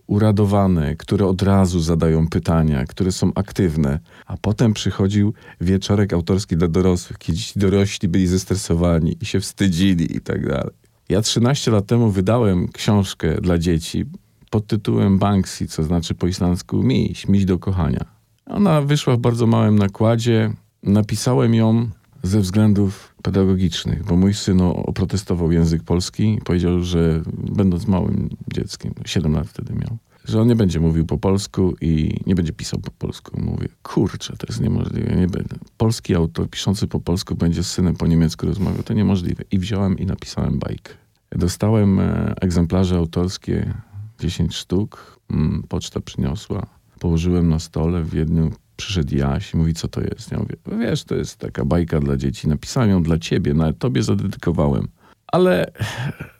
uradowane, 0.07 0.95
które 0.95 1.25
od 1.25 1.41
razu 1.41 1.79
zadają 1.79 2.27
pytania, 2.27 2.85
które 2.85 3.11
są 3.11 3.31
aktywne. 3.35 3.99
A 4.25 4.37
potem 4.37 4.73
przychodził 4.73 5.33
wieczorek 5.61 6.13
autorski 6.13 6.57
dla 6.57 6.67
dorosłych, 6.67 7.17
kiedy 7.17 7.37
ci 7.37 7.59
dorośli 7.59 8.07
byli 8.07 8.27
zestresowani 8.27 9.17
i 9.21 9.25
się 9.25 9.39
wstydzili 9.39 10.17
i 10.17 10.21
tak 10.21 10.47
dalej. 10.47 10.73
Ja 11.09 11.21
13 11.21 11.71
lat 11.71 11.85
temu 11.85 12.11
wydałem 12.11 12.67
książkę 12.67 13.41
dla 13.41 13.57
dzieci 13.57 14.05
pod 14.49 14.67
tytułem 14.67 15.19
Banksy, 15.19 15.67
co 15.67 15.83
znaczy 15.83 16.15
po 16.15 16.27
islandzku 16.27 16.83
miś, 16.83 17.27
miś 17.27 17.45
do 17.45 17.59
kochania. 17.59 18.05
Ona 18.45 18.81
wyszła 18.81 19.15
w 19.15 19.19
bardzo 19.19 19.47
małym 19.47 19.79
nakładzie. 19.79 20.53
Napisałem 20.83 21.53
ją 21.53 21.89
ze 22.23 22.39
względów 22.39 23.15
pedagogicznych, 23.23 24.03
bo 24.03 24.15
mój 24.15 24.33
syn 24.33 24.61
oprotestował 24.61 25.51
język 25.51 25.83
polski 25.83 26.33
i 26.33 26.41
powiedział, 26.41 26.83
że 26.83 27.21
będąc 27.33 27.87
małym 27.87 28.29
dzieckiem, 28.53 28.93
7 29.05 29.33
lat 29.33 29.47
wtedy 29.47 29.73
miał, 29.73 29.97
że 30.27 30.41
on 30.41 30.47
nie 30.47 30.55
będzie 30.55 30.79
mówił 30.79 31.05
po 31.05 31.17
polsku 31.17 31.75
i 31.81 32.19
nie 32.25 32.35
będzie 32.35 32.53
pisał 32.53 32.79
po 32.79 32.91
polsku. 32.91 33.41
Mówię, 33.41 33.67
kurczę, 33.83 34.37
to 34.37 34.47
jest 34.49 34.61
niemożliwe. 34.61 35.15
Nie 35.15 35.27
będę. 35.27 35.55
Polski 35.77 36.15
autor 36.15 36.49
piszący 36.49 36.87
po 36.87 36.99
polsku 36.99 37.35
będzie 37.35 37.63
z 37.63 37.71
synem 37.71 37.95
po 37.95 38.07
niemiecku 38.07 38.45
rozmawiał. 38.45 38.83
To 38.83 38.93
niemożliwe. 38.93 39.43
I 39.51 39.59
wziąłem 39.59 39.97
i 39.97 40.05
napisałem 40.05 40.59
bajkę. 40.59 40.93
Dostałem 41.31 41.99
e, 41.99 42.33
egzemplarze 42.41 42.97
autorskie, 42.97 43.73
10 44.19 44.55
sztuk. 44.55 45.19
Mm, 45.29 45.63
poczta 45.69 45.99
przyniosła. 45.99 46.65
Położyłem 46.99 47.49
na 47.49 47.59
stole 47.59 48.03
w 48.03 48.09
Wiedniu. 48.09 48.51
Przyszedł 48.77 49.15
Jaś 49.15 49.53
i 49.53 49.57
mówi, 49.57 49.73
co 49.73 49.87
to 49.87 50.01
jest? 50.01 50.31
Ja 50.31 50.39
mówię, 50.39 50.55
wiesz, 50.79 51.03
to 51.03 51.15
jest 51.15 51.37
taka 51.37 51.65
bajka 51.65 51.99
dla 51.99 52.17
dzieci. 52.17 52.47
Napisałem 52.47 52.89
ją 52.89 53.03
dla 53.03 53.17
ciebie, 53.17 53.53
nawet 53.53 53.79
tobie 53.79 54.03
zadedykowałem. 54.03 54.87
Ale 55.27 55.71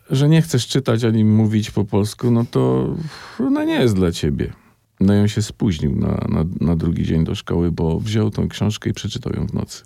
że 0.10 0.30
nie 0.30 0.42
chcesz 0.42 0.68
czytać 0.68 1.04
ani 1.04 1.26
mówić 1.26 1.72
po 1.72 1.86
polsku, 1.86 2.32
no 2.32 2.46
to 2.52 2.96
ona 3.40 3.64
nie 3.64 3.74
jest 3.74 3.96
dla 3.96 4.12
ciebie. 4.12 4.54
No 5.00 5.16
i 5.16 5.18
on 5.18 5.28
się 5.28 5.42
spóźnił 5.42 5.96
na, 5.96 6.08
na, 6.08 6.46
na 6.62 6.76
drugi 6.76 7.04
dzień 7.04 7.24
do 7.24 7.36
szkoły, 7.36 7.72
bo 7.72 8.00
wziął 8.00 8.32
tą 8.32 8.50
książkę 8.50 8.90
i 8.90 8.94
przeczytał 8.94 9.34
ją 9.34 9.48
w 9.48 9.54
nocy. 9.54 9.84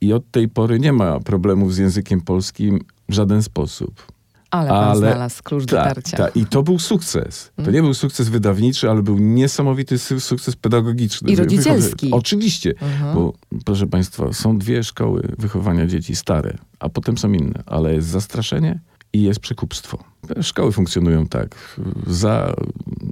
I 0.00 0.12
od 0.12 0.30
tej 0.30 0.48
pory 0.48 0.80
nie 0.80 0.92
ma 0.92 1.20
problemów 1.20 1.74
z 1.74 1.78
językiem 1.78 2.20
polskim 2.20 2.80
w 3.08 3.14
żaden 3.14 3.42
sposób. 3.42 4.12
Ale 4.54 4.68
pan 4.68 4.88
ale, 4.88 4.98
znalazł 4.98 5.42
klucz 5.42 5.64
do 5.64 5.76
tak, 5.76 5.94
tarcia. 5.94 6.16
Tak, 6.16 6.36
i 6.36 6.46
to 6.46 6.62
był 6.62 6.78
sukces. 6.78 7.52
To 7.64 7.70
nie 7.70 7.82
był 7.82 7.94
sukces 7.94 8.28
wydawniczy, 8.28 8.90
ale 8.90 9.02
był 9.02 9.18
niesamowity 9.18 9.98
sukces 9.98 10.56
pedagogiczny. 10.56 11.32
I 11.32 11.36
rodzicielski. 11.36 12.10
Oczywiście, 12.10 12.70
mhm. 12.80 13.14
bo 13.14 13.32
proszę 13.64 13.86
państwa, 13.86 14.32
są 14.32 14.58
dwie 14.58 14.84
szkoły 14.84 15.34
wychowania 15.38 15.86
dzieci 15.86 16.16
stare, 16.16 16.58
a 16.80 16.88
potem 16.88 17.18
są 17.18 17.32
inne, 17.32 17.62
ale 17.66 17.94
jest 17.94 18.08
zastraszenie 18.08 18.80
i 19.12 19.22
jest 19.22 19.40
przekupstwo. 19.40 19.98
Szkoły 20.42 20.72
funkcjonują 20.72 21.26
tak. 21.26 21.78
Za 22.06 22.54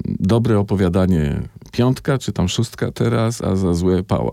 dobre 0.07 0.59
opowiadanie 0.59 1.43
piątka, 1.73 2.19
czy 2.19 2.33
tam 2.33 2.49
szóstka 2.49 2.93
teraz, 2.93 3.43
a 3.43 3.57
za 3.57 3.75
złe 3.75 4.03
pała. 4.03 4.33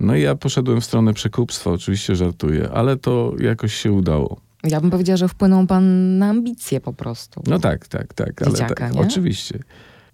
No 0.00 0.16
i 0.16 0.22
ja 0.22 0.34
poszedłem 0.34 0.80
w 0.80 0.84
stronę 0.84 1.14
przekupstwa, 1.14 1.70
oczywiście 1.70 2.16
żartuję, 2.16 2.70
ale 2.74 2.96
to 2.96 3.32
jakoś 3.40 3.74
się 3.74 3.92
udało. 3.92 4.45
Ja 4.70 4.80
bym 4.80 4.90
powiedziała, 4.90 5.16
że 5.16 5.28
wpłynął 5.28 5.66
pan 5.66 6.18
na 6.18 6.28
ambicje 6.28 6.80
po 6.80 6.92
prostu. 6.92 7.42
No 7.46 7.58
tak, 7.58 7.88
tak, 7.88 8.14
tak. 8.14 8.42
Ale 8.42 8.50
Dzieciaka, 8.50 8.90
tak, 8.90 8.96
oczywiście. 8.96 9.58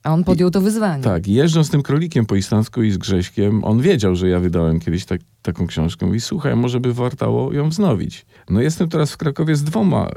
A 0.03 0.13
on 0.13 0.25
podjął 0.25 0.51
to 0.51 0.61
wyzwanie. 0.61 1.03
Tak, 1.03 1.29
jeżdżąc 1.29 1.71
tym 1.71 1.83
krolikiem 1.83 2.27
po 2.27 2.35
islandzku 2.35 2.83
i 2.83 2.91
z 2.91 2.99
Grześkiem, 2.99 3.65
on 3.65 3.81
wiedział, 3.81 4.17
że 4.17 4.29
ja 4.29 4.41
wydałem 4.41 4.81
kiedyś 4.81 5.05
tak, 5.05 5.21
taką 5.43 5.67
książkę 5.67 6.17
i 6.17 6.21
słuchaj, 6.21 6.57
może 6.57 6.81
by 6.81 6.95
warto 6.95 7.53
ją 7.53 7.69
wznowić. 7.69 8.27
No 8.51 8.61
jestem 8.61 8.89
teraz 8.89 9.13
w 9.13 9.17
Krakowie 9.17 9.57
z 9.57 9.65
dwoma 9.65 10.09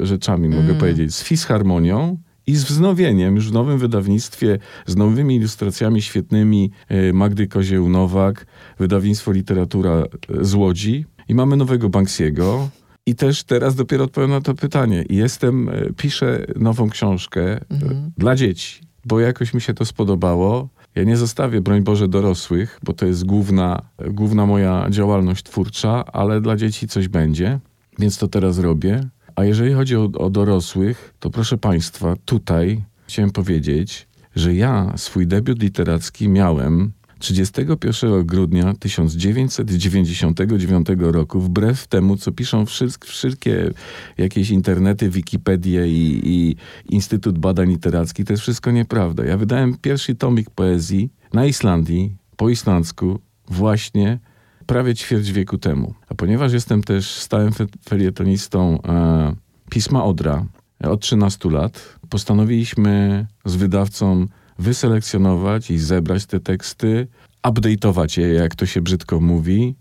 y, 0.00 0.06
rzeczami, 0.06 0.48
mogę 0.48 0.62
mm. 0.62 0.76
powiedzieć. 0.76 1.14
Z 1.14 1.22
Fisharmonią 1.22 2.18
i 2.46 2.56
z 2.56 2.64
wznowieniem 2.64 3.36
już 3.36 3.50
w 3.50 3.52
nowym 3.52 3.78
wydawnictwie, 3.78 4.58
z 4.86 4.96
nowymi 4.96 5.36
ilustracjami 5.36 6.02
świetnymi 6.02 6.70
y, 6.90 7.12
Magdy 7.12 7.46
Kozieł-Nowak, 7.46 8.46
wydawnictwo 8.78 9.32
Literatura 9.32 10.04
z 10.40 10.54
Łodzi. 10.54 11.04
I 11.28 11.34
mamy 11.34 11.56
nowego 11.56 11.88
Banksiego, 11.88 12.68
i 13.08 13.14
też 13.14 13.44
teraz 13.44 13.74
dopiero 13.74 14.04
odpowiem 14.04 14.30
na 14.30 14.40
to 14.40 14.54
pytanie. 14.54 15.04
Jestem, 15.10 15.68
e, 15.68 15.72
piszę 15.96 16.46
nową 16.56 16.90
książkę 16.90 17.42
e, 17.42 17.60
mhm. 17.70 18.10
dla 18.18 18.36
dzieci, 18.36 18.80
bo 19.04 19.20
jakoś 19.20 19.54
mi 19.54 19.60
się 19.60 19.74
to 19.74 19.84
spodobało. 19.84 20.68
Ja 20.94 21.04
nie 21.04 21.16
zostawię, 21.16 21.60
broń 21.60 21.82
Boże, 21.82 22.08
dorosłych, 22.08 22.80
bo 22.82 22.92
to 22.92 23.06
jest 23.06 23.26
główna, 23.26 23.82
główna 24.10 24.46
moja 24.46 24.86
działalność 24.90 25.44
twórcza, 25.44 26.04
ale 26.04 26.40
dla 26.40 26.56
dzieci 26.56 26.88
coś 26.88 27.08
będzie, 27.08 27.60
więc 27.98 28.18
to 28.18 28.28
teraz 28.28 28.58
robię. 28.58 29.08
A 29.36 29.44
jeżeli 29.44 29.74
chodzi 29.74 29.96
o, 29.96 30.04
o 30.04 30.30
dorosłych, 30.30 31.14
to 31.18 31.30
proszę 31.30 31.58
Państwa, 31.58 32.16
tutaj 32.24 32.84
chciałem 33.06 33.30
powiedzieć, 33.30 34.08
że 34.36 34.54
ja 34.54 34.92
swój 34.96 35.26
debiut 35.26 35.62
literacki 35.62 36.28
miałem 36.28 36.92
31 37.18 38.26
grudnia 38.26 38.74
1999 38.74 40.86
roku, 40.98 41.40
wbrew 41.40 41.86
temu, 41.86 42.16
co 42.16 42.32
piszą 42.32 42.64
wszystkie 43.04 43.70
jakieś 44.18 44.50
internety, 44.50 45.10
Wikipedie 45.10 45.88
i, 45.88 46.20
i 46.24 46.56
Instytut 46.88 47.38
Badań 47.38 47.68
Literackich, 47.68 48.26
to 48.26 48.32
jest 48.32 48.42
wszystko 48.42 48.70
nieprawda. 48.70 49.24
Ja 49.24 49.36
wydałem 49.36 49.76
pierwszy 49.82 50.14
tomik 50.14 50.50
poezji 50.50 51.10
na 51.32 51.46
Islandii, 51.46 52.16
po 52.36 52.48
islandzku, 52.48 53.20
właśnie 53.48 54.18
prawie 54.66 54.94
ćwierć 54.94 55.32
wieku 55.32 55.58
temu. 55.58 55.94
A 56.08 56.14
ponieważ 56.14 56.52
jestem 56.52 56.82
też 56.82 57.10
stałym 57.10 57.52
felietonistą 57.88 58.82
e, 58.82 59.34
Pisma 59.70 60.04
Odra 60.04 60.46
od 60.84 61.00
13 61.00 61.50
lat, 61.50 61.98
postanowiliśmy 62.08 63.26
z 63.44 63.56
wydawcą 63.56 64.26
wyselekcjonować 64.58 65.70
i 65.70 65.78
zebrać 65.78 66.26
te 66.26 66.40
teksty, 66.40 67.06
update'ować 67.42 68.20
je, 68.20 68.28
jak 68.28 68.54
to 68.54 68.66
się 68.66 68.80
brzydko 68.80 69.20
mówi. 69.20 69.76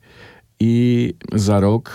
I 0.60 1.14
za 1.34 1.60
rok, 1.60 1.92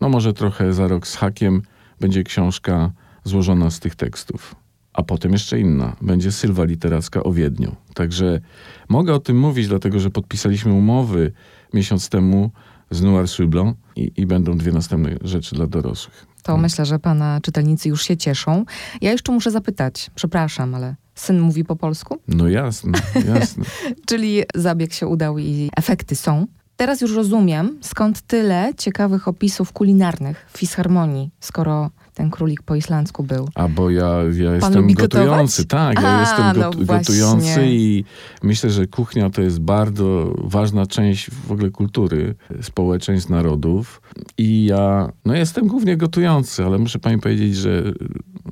no 0.00 0.08
może 0.08 0.32
trochę 0.32 0.72
za 0.72 0.88
rok 0.88 1.06
z 1.06 1.16
hakiem, 1.16 1.62
będzie 2.00 2.22
książka 2.22 2.92
złożona 3.24 3.70
z 3.70 3.80
tych 3.80 3.94
tekstów. 3.94 4.54
A 4.92 5.02
potem 5.02 5.32
jeszcze 5.32 5.60
inna. 5.60 5.96
Będzie 6.00 6.32
Sylwa 6.32 6.64
Literacka 6.64 7.22
o 7.22 7.32
Wiedniu. 7.32 7.76
Także 7.94 8.40
mogę 8.88 9.14
o 9.14 9.18
tym 9.18 9.38
mówić, 9.38 9.68
dlatego 9.68 10.00
że 10.00 10.10
podpisaliśmy 10.10 10.72
umowy 10.72 11.32
miesiąc 11.72 12.08
temu 12.08 12.50
z 12.90 13.02
Noir 13.02 13.28
Sublon 13.28 13.74
i, 13.96 14.12
i 14.16 14.26
będą 14.26 14.58
dwie 14.58 14.72
następne 14.72 15.16
rzeczy 15.22 15.54
dla 15.54 15.66
dorosłych. 15.66 16.26
To 16.42 16.56
myślę, 16.56 16.86
że 16.86 16.98
pana 16.98 17.40
czytelnicy 17.42 17.88
już 17.88 18.02
się 18.02 18.16
cieszą. 18.16 18.64
Ja 19.00 19.12
jeszcze 19.12 19.32
muszę 19.32 19.50
zapytać, 19.50 20.10
przepraszam, 20.14 20.74
ale 20.74 20.94
Syn 21.14 21.40
mówi 21.40 21.64
po 21.64 21.76
polsku? 21.76 22.18
No 22.28 22.48
jasne, 22.48 22.92
jasne. 23.26 23.64
Czyli 24.08 24.42
zabieg 24.54 24.92
się 24.92 25.06
udał 25.06 25.38
i 25.38 25.70
efekty 25.76 26.16
są. 26.16 26.46
Teraz 26.76 27.00
już 27.00 27.14
rozumiem, 27.14 27.78
skąd 27.80 28.20
tyle 28.20 28.72
ciekawych 28.78 29.28
opisów 29.28 29.72
kulinarnych 29.72 30.46
w 30.52 30.58
Fisharmonii, 30.58 31.30
skoro 31.40 31.90
ten 32.14 32.30
królik 32.30 32.62
po 32.62 32.74
islandzku 32.74 33.22
był. 33.22 33.48
A 33.54 33.68
bo 33.68 33.90
ja, 33.90 34.10
ja 34.32 34.54
jestem 34.54 34.92
gotujący, 34.92 35.66
tak, 35.66 36.02
ja 36.02 36.16
A, 36.16 36.20
jestem 36.20 36.62
no 36.62 36.84
gotujący 36.84 37.66
i 37.66 38.04
myślę, 38.42 38.70
że 38.70 38.86
kuchnia 38.86 39.30
to 39.30 39.42
jest 39.42 39.60
bardzo 39.60 40.34
ważna 40.38 40.86
część 40.86 41.30
w 41.30 41.52
ogóle 41.52 41.70
kultury 41.70 42.34
społeczeństw, 42.62 43.30
narodów. 43.30 44.02
I 44.38 44.64
ja, 44.64 45.12
no 45.24 45.34
jestem 45.34 45.66
głównie 45.66 45.96
gotujący, 45.96 46.64
ale 46.64 46.78
muszę 46.78 46.98
pani 46.98 47.18
powiedzieć, 47.18 47.56
że 47.56 47.92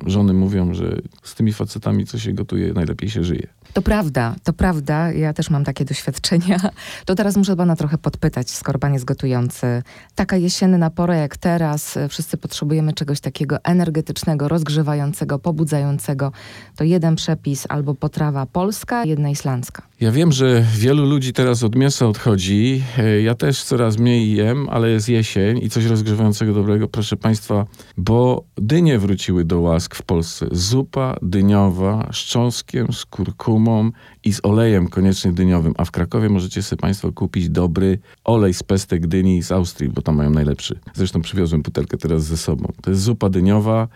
żony 0.05 0.33
mówią, 0.33 0.73
że 0.73 1.01
z 1.23 1.35
tymi 1.35 1.53
facetami, 1.53 2.05
co 2.05 2.19
się 2.19 2.33
gotuje, 2.33 2.73
najlepiej 2.73 3.09
się 3.09 3.23
żyje. 3.23 3.47
To 3.73 3.81
prawda, 3.81 4.35
to 4.43 4.53
prawda. 4.53 5.11
Ja 5.11 5.33
też 5.33 5.49
mam 5.49 5.63
takie 5.63 5.85
doświadczenia. 5.85 6.59
To 7.05 7.15
teraz 7.15 7.37
muszę 7.37 7.55
pana 7.55 7.75
trochę 7.75 7.97
podpytać, 7.97 8.49
skoro 8.49 8.79
pan 8.79 8.93
jest 8.93 9.05
gotujący. 9.05 9.83
Taka 10.15 10.37
jesienna 10.37 10.89
pora 10.89 11.15
jak 11.15 11.37
teraz, 11.37 11.97
wszyscy 12.09 12.37
potrzebujemy 12.37 12.93
czegoś 12.93 13.19
takiego 13.19 13.57
energetycznego, 13.63 14.47
rozgrzewającego, 14.47 15.39
pobudzającego. 15.39 16.31
To 16.75 16.83
jeden 16.83 17.15
przepis 17.15 17.65
albo 17.69 17.95
potrawa 17.95 18.45
polska, 18.45 19.03
jedna 19.05 19.29
islandzka. 19.29 19.83
Ja 20.03 20.11
wiem, 20.11 20.31
że 20.31 20.65
wielu 20.75 21.05
ludzi 21.05 21.33
teraz 21.33 21.63
od 21.63 21.75
mięsa 21.75 22.07
odchodzi. 22.07 22.83
E, 22.97 23.21
ja 23.21 23.35
też 23.35 23.63
coraz 23.63 23.97
mniej 23.97 24.35
jem, 24.35 24.69
ale 24.69 24.89
jest 24.89 25.09
jesień 25.09 25.57
i 25.63 25.69
coś 25.69 25.85
rozgrzewającego 25.85 26.53
dobrego, 26.53 26.87
proszę 26.87 27.17
Państwa, 27.17 27.65
bo 27.97 28.43
dynie 28.57 28.99
wróciły 28.99 29.45
do 29.45 29.59
łask 29.59 29.95
w 29.95 30.03
Polsce. 30.03 30.47
Zupa 30.51 31.15
dyniowa 31.21 32.09
z 32.13 32.17
cząstkiem, 32.17 32.93
z 32.93 33.05
kurkumą 33.05 33.91
i 34.23 34.33
z 34.33 34.39
olejem 34.43 34.87
koniecznie 34.87 35.31
dyniowym. 35.31 35.73
A 35.77 35.85
w 35.85 35.91
Krakowie 35.91 36.29
możecie 36.29 36.63
sobie 36.63 36.79
Państwo 36.79 37.11
kupić 37.11 37.49
dobry 37.49 37.99
olej 38.23 38.53
z 38.53 38.63
pestek 38.63 39.07
dyni 39.07 39.43
z 39.43 39.51
Austrii, 39.51 39.89
bo 39.89 40.01
tam 40.01 40.15
mają 40.15 40.29
najlepszy. 40.29 40.79
Zresztą 40.93 41.21
przywiozłem 41.21 41.61
butelkę 41.61 41.97
teraz 41.97 42.23
ze 42.23 42.37
sobą. 42.37 42.71
To 42.81 42.89
jest 42.89 43.01
zupa 43.01 43.29
dyniowa. 43.29 43.87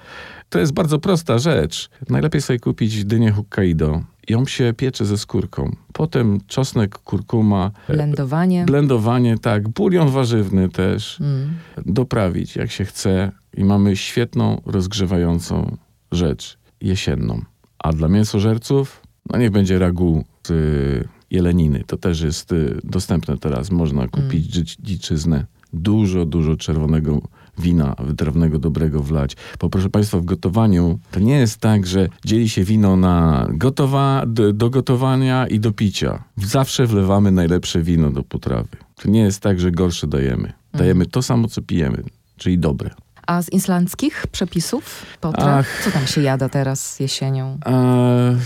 To 0.49 0.59
jest 0.59 0.73
bardzo 0.73 0.99
prosta 0.99 1.39
rzecz. 1.39 1.89
Najlepiej 2.09 2.41
sobie 2.41 2.59
kupić 2.59 3.05
dynię 3.05 3.31
Hokkaido 3.31 4.01
ją 4.29 4.45
się 4.45 4.73
piecze 4.77 5.05
ze 5.05 5.17
skórką. 5.17 5.75
Potem 5.93 6.39
czosnek, 6.47 6.97
kurkuma. 6.97 7.71
Blendowanie. 7.89 8.65
Blendowanie, 8.65 9.37
tak. 9.37 9.69
Bulion 9.69 10.09
warzywny 10.09 10.69
też. 10.69 11.19
Mm. 11.19 11.53
Doprawić 11.85 12.55
jak 12.55 12.71
się 12.71 12.85
chce. 12.85 13.31
I 13.57 13.63
mamy 13.63 13.95
świetną, 13.95 14.61
rozgrzewającą 14.65 15.77
rzecz 16.11 16.57
jesienną. 16.81 17.41
A 17.79 17.93
dla 17.93 18.07
mięsożerców, 18.07 19.01
no 19.29 19.37
niech 19.37 19.51
będzie 19.51 19.79
ragu 19.79 20.25
z 20.47 20.51
y, 20.51 21.07
jeleniny. 21.31 21.83
To 21.87 21.97
też 21.97 22.21
jest 22.21 22.51
y, 22.51 22.79
dostępne 22.83 23.37
teraz. 23.37 23.71
Można 23.71 24.07
kupić 24.07 24.55
mm. 24.55 24.67
dziczyznę. 24.79 25.45
Dużo, 25.73 26.25
dużo 26.25 26.55
czerwonego 26.55 27.21
wina 27.59 27.95
wytrawnego, 27.99 28.59
dobrego 28.59 28.99
wlać. 29.03 29.35
Bo 29.59 29.69
proszę 29.69 29.89
Państwa, 29.89 30.17
w 30.19 30.25
gotowaniu 30.25 30.99
to 31.11 31.19
nie 31.19 31.35
jest 31.37 31.57
tak, 31.57 31.87
że 31.87 32.09
dzieli 32.25 32.49
się 32.49 32.63
wino 32.63 32.95
na 32.95 33.47
gotowa, 33.49 34.23
do, 34.27 34.53
do 34.53 34.69
gotowania 34.69 35.47
i 35.47 35.59
do 35.59 35.71
picia. 35.71 36.23
Zawsze 36.37 36.87
wlewamy 36.87 37.31
najlepsze 37.31 37.81
wino 37.81 38.11
do 38.11 38.23
potrawy. 38.23 38.67
To 38.95 39.09
nie 39.09 39.19
jest 39.19 39.39
tak, 39.39 39.59
że 39.59 39.71
gorsze 39.71 40.07
dajemy. 40.07 40.53
Dajemy 40.73 41.05
to 41.05 41.21
samo, 41.21 41.47
co 41.47 41.61
pijemy, 41.61 42.03
czyli 42.37 42.57
dobre. 42.59 42.89
A 43.27 43.41
z 43.41 43.49
islandzkich 43.53 44.25
przepisów? 44.31 45.05
Potraw? 45.21 45.65
Co 45.83 45.91
tam 45.91 46.07
się 46.07 46.21
jada 46.21 46.49
teraz 46.49 46.99
jesienią? 46.99 47.57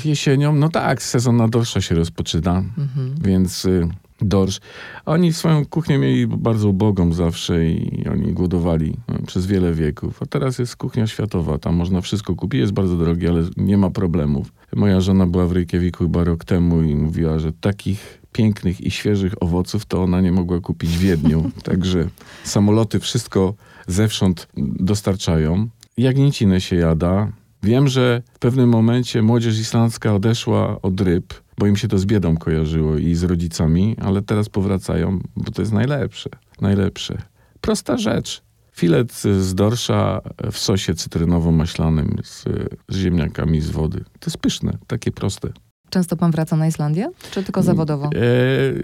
Jesienią, 0.05 0.55
no 0.55 0.69
tak, 0.69 1.01
sezon 1.03 1.37
na 1.37 1.47
dorsza 1.47 1.81
się 1.81 1.95
rozpoczyna, 1.95 2.57
Mhm. 2.77 3.15
więc 3.21 3.65
y, 3.65 3.87
dorsz. 4.21 4.59
Oni 5.05 5.33
swoją 5.33 5.65
kuchnię 5.65 5.97
mieli 5.97 6.27
bardzo 6.27 6.69
ubogą 6.69 7.13
zawsze 7.13 7.65
i 7.65 8.07
oni 8.11 8.33
głodowali 8.33 8.93
y, 9.21 9.25
przez 9.25 9.45
wiele 9.45 9.73
wieków. 9.73 10.23
A 10.23 10.25
teraz 10.25 10.59
jest 10.59 10.75
kuchnia 10.75 11.07
światowa, 11.07 11.57
tam 11.57 11.75
można 11.75 12.01
wszystko 12.01 12.35
kupić, 12.35 12.59
jest 12.59 12.73
bardzo 12.73 12.97
drogie, 12.97 13.29
ale 13.29 13.43
nie 13.57 13.77
ma 13.77 13.89
problemów. 13.89 14.53
Moja 14.75 15.01
żona 15.01 15.27
była 15.27 15.47
w 15.47 15.51
Reykjaviku 15.51 16.03
chyba 16.03 16.23
rok 16.23 16.45
temu 16.45 16.81
i 16.81 16.95
mówiła, 16.95 17.39
że 17.39 17.53
takich 17.53 18.21
pięknych 18.31 18.81
i 18.81 18.91
świeżych 18.91 19.43
owoców 19.43 19.85
to 19.85 20.03
ona 20.03 20.21
nie 20.21 20.31
mogła 20.31 20.59
kupić 20.59 20.89
w 20.89 20.99
Wiedniu. 20.99 21.51
Także 21.63 22.07
samoloty 22.43 22.99
wszystko 22.99 23.53
zewsząd 23.87 24.47
dostarczają. 24.57 25.67
Jagnięcinę 25.97 26.61
się 26.61 26.75
jada. 26.75 27.31
Wiem, 27.63 27.87
że 27.87 28.21
w 28.33 28.39
pewnym 28.39 28.69
momencie 28.69 29.21
młodzież 29.21 29.59
islandzka 29.59 30.13
odeszła 30.13 30.81
od 30.81 31.01
ryb, 31.01 31.33
bo 31.61 31.67
im 31.67 31.75
się 31.75 31.87
to 31.87 31.99
z 31.99 32.05
biedą 32.05 32.37
kojarzyło 32.37 32.97
i 32.97 33.15
z 33.15 33.23
rodzicami, 33.23 33.95
ale 34.01 34.21
teraz 34.21 34.49
powracają, 34.49 35.19
bo 35.35 35.51
to 35.51 35.61
jest 35.61 35.71
najlepsze. 35.73 36.29
Najlepsze. 36.61 37.17
Prosta 37.61 37.97
rzecz. 37.97 38.41
Filet 38.71 39.13
z 39.13 39.55
dorsza 39.55 40.21
w 40.51 40.57
sosie 40.57 40.93
cytrynowo-maślanym 40.93 42.07
z, 42.23 42.43
z 42.89 42.97
ziemniakami 42.97 43.61
z 43.61 43.69
wody. 43.69 43.99
To 44.19 44.25
jest 44.25 44.37
pyszne, 44.37 44.77
takie 44.87 45.11
proste. 45.11 45.49
Często 45.89 46.17
pan 46.17 46.31
wraca 46.31 46.55
na 46.55 46.67
Islandię? 46.67 47.09
Czy 47.31 47.43
tylko 47.43 47.63
zawodowo? 47.63 48.05
E, 48.05 48.19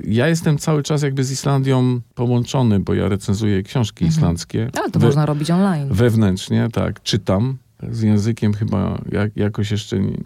ja 0.03 0.27
jestem 0.27 0.57
cały 0.57 0.83
czas 0.83 1.01
jakby 1.01 1.23
z 1.23 1.31
Islandią 1.31 2.01
połączony, 2.15 2.79
bo 2.79 2.93
ja 2.93 3.09
recenzuję 3.09 3.63
książki 3.63 4.05
Mhm. 4.05 4.17
islandzkie. 4.19 4.69
Ale 4.81 4.91
to 4.91 4.99
We- 4.99 5.05
można 5.05 5.25
robić 5.25 5.51
online. 5.51 5.89
Wewnętrznie, 5.91 6.67
tak, 6.73 7.03
czytam. 7.03 7.57
Z 7.91 8.01
językiem 8.01 8.53
chyba 8.53 9.01
jak, 9.11 9.37
jakoś 9.37 9.71
jeszcze 9.71 9.99
nie- 9.99 10.17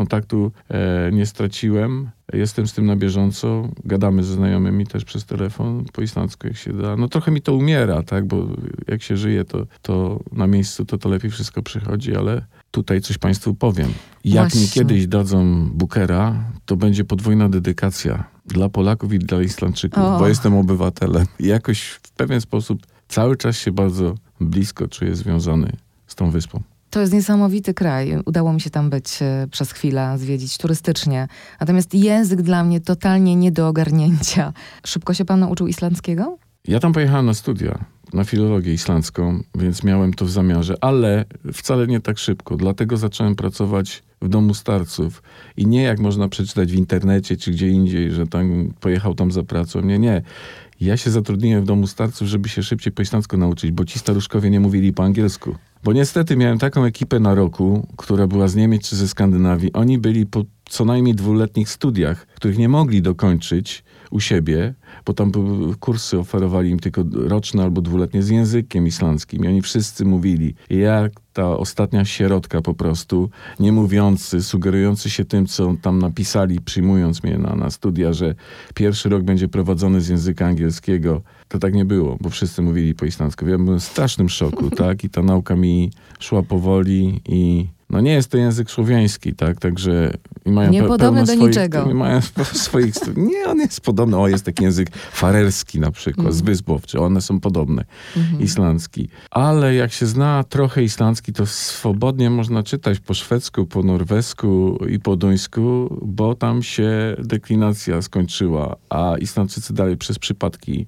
kontaktu 0.00 0.52
e, 0.68 1.10
nie 1.12 1.26
straciłem. 1.26 2.10
Jestem 2.32 2.66
z 2.66 2.72
tym 2.72 2.86
na 2.86 2.96
bieżąco. 2.96 3.68
Gadamy 3.84 4.24
ze 4.24 4.34
znajomymi 4.34 4.86
też 4.86 5.04
przez 5.04 5.24
telefon 5.24 5.84
po 5.92 6.02
islandzku, 6.02 6.46
jak 6.46 6.56
się 6.56 6.72
da. 6.72 6.96
No 6.96 7.08
trochę 7.08 7.30
mi 7.30 7.42
to 7.42 7.54
umiera, 7.54 8.02
tak, 8.02 8.26
bo 8.26 8.46
jak 8.88 9.02
się 9.02 9.16
żyje, 9.16 9.44
to, 9.44 9.66
to 9.82 10.20
na 10.32 10.46
miejscu 10.46 10.84
to, 10.84 10.98
to 10.98 11.08
lepiej 11.08 11.30
wszystko 11.30 11.62
przychodzi, 11.62 12.16
ale 12.16 12.44
tutaj 12.70 13.00
coś 13.00 13.18
Państwu 13.18 13.54
powiem. 13.54 13.88
Jak 14.24 14.54
mi 14.54 14.60
Właśnie. 14.60 14.82
kiedyś 14.82 15.06
dadzą 15.06 15.68
Bookera, 15.74 16.44
to 16.66 16.76
będzie 16.76 17.04
podwójna 17.04 17.48
dedykacja 17.48 18.24
dla 18.46 18.68
Polaków 18.68 19.12
i 19.12 19.18
dla 19.18 19.42
Islandczyków, 19.42 20.02
O. 20.02 20.18
bo 20.18 20.28
jestem 20.28 20.54
obywatelem. 20.54 21.26
I 21.38 21.46
jakoś 21.46 21.82
w 21.82 22.10
pewien 22.10 22.40
sposób 22.40 22.86
cały 23.08 23.36
czas 23.36 23.56
się 23.56 23.72
bardzo 23.72 24.14
blisko 24.40 24.88
czuję 24.88 25.16
związany 25.16 25.72
z 26.06 26.14
tą 26.14 26.30
wyspą. 26.30 26.62
To 26.90 27.00
jest 27.00 27.12
niesamowity 27.12 27.74
kraj. 27.74 28.18
Udało 28.26 28.52
mi 28.52 28.60
się 28.60 28.70
tam 28.70 28.90
być 28.90 29.22
e, 29.22 29.46
przez 29.50 29.72
chwilę, 29.72 30.18
zwiedzić 30.18 30.58
turystycznie. 30.58 31.28
Natomiast 31.60 31.94
język 31.94 32.42
dla 32.42 32.64
mnie 32.64 32.80
totalnie 32.80 33.36
nie 33.36 33.52
do 33.52 33.68
ogarnięcia. 33.68 34.52
Szybko 34.86 35.14
się 35.14 35.24
pan 35.24 35.40
nauczył 35.40 35.66
islandzkiego? 35.66 36.38
Ja 36.68 36.80
tam 36.80 36.92
pojechałem 36.92 37.26
na 37.26 37.34
studia, 37.34 37.84
na 38.12 38.24
filologię 38.24 38.72
islandzką, 38.72 39.42
więc 39.54 39.84
miałem 39.84 40.14
to 40.14 40.24
w 40.24 40.30
zamiarze, 40.30 40.74
ale 40.80 41.24
wcale 41.52 41.86
nie 41.86 42.00
tak 42.00 42.18
szybko. 42.18 42.56
Dlatego 42.56 42.96
zacząłem 42.96 43.36
pracować 43.36 44.02
w 44.22 44.28
domu 44.28 44.54
starców. 44.54 45.22
I 45.56 45.66
nie 45.66 45.82
jak 45.82 45.98
można 45.98 46.28
przeczytać 46.28 46.72
w 46.72 46.74
internecie 46.74 47.36
czy 47.36 47.50
gdzie 47.50 47.68
indziej, 47.68 48.10
że 48.10 48.26
tam 48.26 48.72
pojechał 48.80 49.14
tam 49.14 49.32
za 49.32 49.42
pracą. 49.42 49.80
Nie, 49.80 49.98
nie. 49.98 50.22
Ja 50.80 50.96
się 50.96 51.10
zatrudniłem 51.10 51.62
w 51.62 51.66
domu 51.66 51.86
starców, 51.86 52.28
żeby 52.28 52.48
się 52.48 52.62
szybciej 52.62 52.92
po 52.92 53.02
islandzku 53.02 53.36
nauczyć, 53.36 53.70
bo 53.70 53.84
ci 53.84 53.98
staruszkowie 53.98 54.50
nie 54.50 54.60
mówili 54.60 54.92
po 54.92 55.04
angielsku. 55.04 55.54
Bo 55.84 55.92
niestety 55.92 56.36
miałem 56.36 56.58
taką 56.58 56.84
ekipę 56.84 57.20
na 57.20 57.34
roku, 57.34 57.86
która 57.96 58.26
była 58.26 58.48
z 58.48 58.54
Niemiec 58.54 58.88
czy 58.88 58.96
ze 58.96 59.08
Skandynawii. 59.08 59.72
Oni 59.72 59.98
byli 59.98 60.26
po 60.26 60.44
co 60.68 60.84
najmniej 60.84 61.14
dwuletnich 61.14 61.70
studiach, 61.70 62.26
których 62.26 62.58
nie 62.58 62.68
mogli 62.68 63.02
dokończyć 63.02 63.84
u 64.10 64.20
siebie, 64.20 64.74
bo 65.06 65.12
tam 65.12 65.32
kursy 65.80 66.18
oferowali 66.18 66.70
im 66.70 66.78
tylko 66.78 67.04
roczne 67.12 67.62
albo 67.62 67.80
dwuletnie 67.80 68.22
z 68.22 68.28
językiem 68.28 68.86
islandzkim. 68.86 69.44
I 69.44 69.48
oni 69.48 69.62
wszyscy 69.62 70.04
mówili, 70.04 70.54
jak 70.70 71.12
ta 71.32 71.56
ostatnia 71.56 72.04
sierotka 72.04 72.62
po 72.62 72.74
prostu, 72.74 73.30
nie 73.60 73.72
mówiący, 73.72 74.42
sugerujący 74.42 75.10
się 75.10 75.24
tym, 75.24 75.46
co 75.46 75.74
tam 75.82 75.98
napisali, 75.98 76.60
przyjmując 76.60 77.22
mnie 77.22 77.38
na, 77.38 77.56
na 77.56 77.70
studia, 77.70 78.12
że 78.12 78.34
pierwszy 78.74 79.08
rok 79.08 79.22
będzie 79.22 79.48
prowadzony 79.48 80.00
z 80.00 80.08
języka 80.08 80.46
angielskiego. 80.46 81.22
To 81.48 81.58
tak 81.58 81.74
nie 81.74 81.84
było, 81.84 82.16
bo 82.20 82.30
wszyscy 82.30 82.62
mówili 82.62 82.94
po 82.94 83.04
islandzku. 83.04 83.48
Ja 83.48 83.58
byłem 83.58 83.80
w 83.80 83.84
strasznym 83.84 84.28
szoku, 84.28 84.70
tak? 84.84 85.04
I 85.04 85.10
ta 85.10 85.22
nauka 85.22 85.56
mi 85.56 85.90
szła 86.18 86.42
powoli 86.42 87.20
i 87.28 87.68
no 87.90 88.00
nie 88.00 88.12
jest 88.12 88.30
to 88.30 88.38
język 88.38 88.70
słowiański, 88.70 89.34
tak? 89.34 89.60
Także 89.60 90.12
i 90.44 90.50
mają 90.50 90.70
pe- 90.70 90.72
Niepodobny 90.72 90.98
pełno 90.98 91.20
do 91.20 91.26
swoich, 91.26 91.42
niczego. 91.42 91.94
Mają 91.94 92.20
swoich... 92.66 92.94
Nie, 93.16 93.44
on 93.46 93.58
jest 93.58 93.80
podobny. 93.80 94.16
O, 94.16 94.28
jest 94.28 94.44
taki 94.44 94.64
język 94.64 94.96
farerski 94.96 95.80
na 95.80 95.90
przykład, 95.90 96.34
z 96.34 96.40
Wysp 96.40 96.70
Owczych. 96.70 97.00
One 97.00 97.20
są 97.20 97.40
podobne. 97.40 97.84
Islandzki. 98.40 99.08
Ale 99.30 99.74
jak 99.74 99.92
się 99.92 100.06
zna 100.06 100.44
trochę 100.44 100.82
islandzki, 100.82 101.32
to 101.32 101.46
swobodnie 101.46 102.30
można 102.30 102.62
czytać 102.62 103.00
po 103.00 103.14
szwedzku, 103.14 103.66
po 103.66 103.82
norwesku 103.82 104.78
i 104.88 104.98
po 105.00 105.16
duńsku, 105.16 105.98
bo 106.02 106.34
tam 106.34 106.62
się 106.62 107.16
deklinacja 107.18 108.02
skończyła, 108.02 108.76
a 108.90 109.14
Islandczycy 109.20 109.74
dalej 109.74 109.96
przez 109.96 110.18
przypadki 110.18 110.86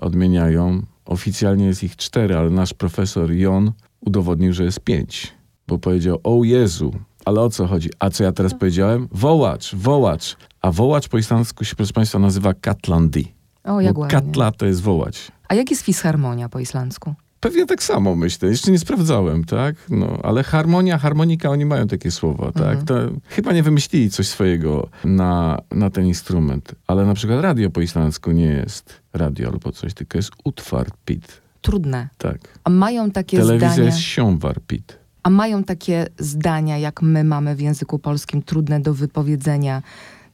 odmieniają. 0.00 0.82
Oficjalnie 1.04 1.66
jest 1.66 1.82
ich 1.84 1.96
cztery, 1.96 2.36
ale 2.36 2.50
nasz 2.50 2.74
profesor 2.74 3.32
Jon 3.32 3.72
udowodnił, 4.00 4.52
że 4.52 4.64
jest 4.64 4.80
pięć. 4.80 5.35
Bo 5.68 5.78
powiedział, 5.78 6.20
o 6.24 6.44
Jezu, 6.44 6.94
ale 7.24 7.40
o 7.40 7.50
co 7.50 7.66
chodzi? 7.66 7.90
A 7.98 8.10
co 8.10 8.24
ja 8.24 8.32
teraz 8.32 8.54
powiedziałem? 8.54 9.08
Wołacz, 9.12 9.74
wołacz. 9.74 10.36
A 10.62 10.70
wołacz 10.72 11.08
po 11.08 11.18
islandzku 11.18 11.64
się, 11.64 11.76
proszę 11.76 11.92
Państwa, 11.92 12.18
nazywa 12.18 12.54
Katlandi. 12.54 13.32
O, 13.64 13.80
jak 13.80 13.98
ładnie. 13.98 14.20
katla 14.20 14.52
to 14.52 14.66
jest 14.66 14.82
wołać. 14.82 15.32
A 15.48 15.54
jak 15.54 15.70
jest 15.70 15.82
fisharmonia 15.82 16.48
po 16.48 16.60
islandzku? 16.60 17.14
Pewnie 17.40 17.66
tak 17.66 17.82
samo 17.82 18.16
myślę. 18.16 18.48
Jeszcze 18.48 18.70
nie 18.70 18.78
sprawdzałem, 18.78 19.44
tak? 19.44 19.76
No, 19.90 20.18
ale 20.22 20.42
harmonia, 20.42 20.98
harmonika, 20.98 21.50
oni 21.50 21.64
mają 21.64 21.86
takie 21.86 22.10
słowa, 22.10 22.52
tak? 22.52 22.82
To 22.82 22.94
chyba 23.28 23.52
nie 23.52 23.62
wymyślili 23.62 24.10
coś 24.10 24.28
swojego 24.28 24.88
na, 25.04 25.58
na 25.70 25.90
ten 25.90 26.06
instrument. 26.06 26.74
Ale 26.86 27.06
na 27.06 27.14
przykład 27.14 27.40
radio 27.40 27.70
po 27.70 27.80
islandzku 27.80 28.30
nie 28.30 28.44
jest 28.44 29.00
radio 29.12 29.48
albo 29.48 29.72
coś, 29.72 29.94
tylko 29.94 30.18
jest 30.18 30.30
utwarpit. 30.44 31.40
Trudne. 31.60 32.08
Tak. 32.18 32.38
A 32.64 32.70
mają 32.70 33.10
takie 33.10 33.36
Telewizja 33.38 33.72
zdania, 33.72 33.86
jest 33.86 33.98
sjónvarpit. 33.98 34.98
A 35.26 35.30
mają 35.30 35.64
takie 35.64 36.06
zdania, 36.18 36.78
jak 36.78 37.02
my 37.02 37.24
mamy 37.24 37.56
w 37.56 37.60
języku 37.60 37.98
polskim, 37.98 38.42
trudne 38.42 38.80
do 38.80 38.94
wypowiedzenia, 38.94 39.82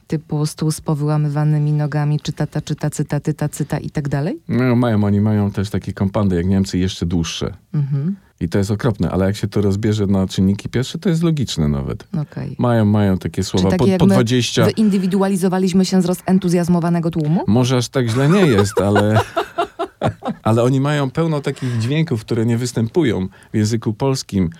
typu 0.06 0.46
stół 0.46 0.70
z 0.70 0.80
powyłamywanymi 0.80 1.72
nogami, 1.72 2.20
czytata, 2.20 2.60
czyta, 2.60 2.90
cyta, 2.90 3.20
tyta, 3.20 3.48
cyta 3.48 3.78
i 3.78 3.90
tak 3.90 4.08
dalej? 4.08 4.38
No, 4.48 4.76
mają, 4.76 5.04
oni 5.04 5.20
mają 5.20 5.50
też 5.50 5.70
takie 5.70 5.92
kompandy 5.92 6.36
jak 6.36 6.46
Niemcy, 6.46 6.78
jeszcze 6.78 7.06
dłuższe. 7.06 7.54
Mhm, 7.74 8.16
I 8.40 8.48
to 8.48 8.58
jest 8.58 8.70
okropne, 8.70 9.10
ale 9.10 9.26
jak 9.26 9.36
się 9.36 9.48
to 9.48 9.60
rozbierze 9.60 10.06
na 10.06 10.26
czynniki 10.26 10.68
pierwsze, 10.68 10.98
to 10.98 11.08
jest 11.08 11.22
logiczne 11.22 11.68
nawet. 11.68 12.08
okej. 12.22 12.56
Mają, 12.58 12.84
mają 12.84 13.18
takie 13.18 13.44
słowa 13.44 13.70
takie 13.70 13.92
po, 13.92 13.98
po 13.98 14.06
my 14.06 14.14
20. 14.14 14.64
Wyindywidualizowaliśmy 14.64 15.84
się 15.84 16.02
z 16.02 16.04
rozentuzjazmowanego 16.04 17.10
tłumu? 17.10 17.44
Może 17.46 17.76
aż 17.76 17.88
tak 17.88 18.08
źle 18.08 18.28
nie 18.28 18.46
jest, 18.46 18.80
ale, 18.80 19.20
ale 20.42 20.62
oni 20.62 20.80
mają 20.80 21.10
pełno 21.10 21.40
takich 21.40 21.78
dźwięków, 21.78 22.20
które 22.20 22.46
nie 22.46 22.58
występują 22.58 23.28
w 23.52 23.56
języku 23.56 23.92
polskim, 23.92 24.50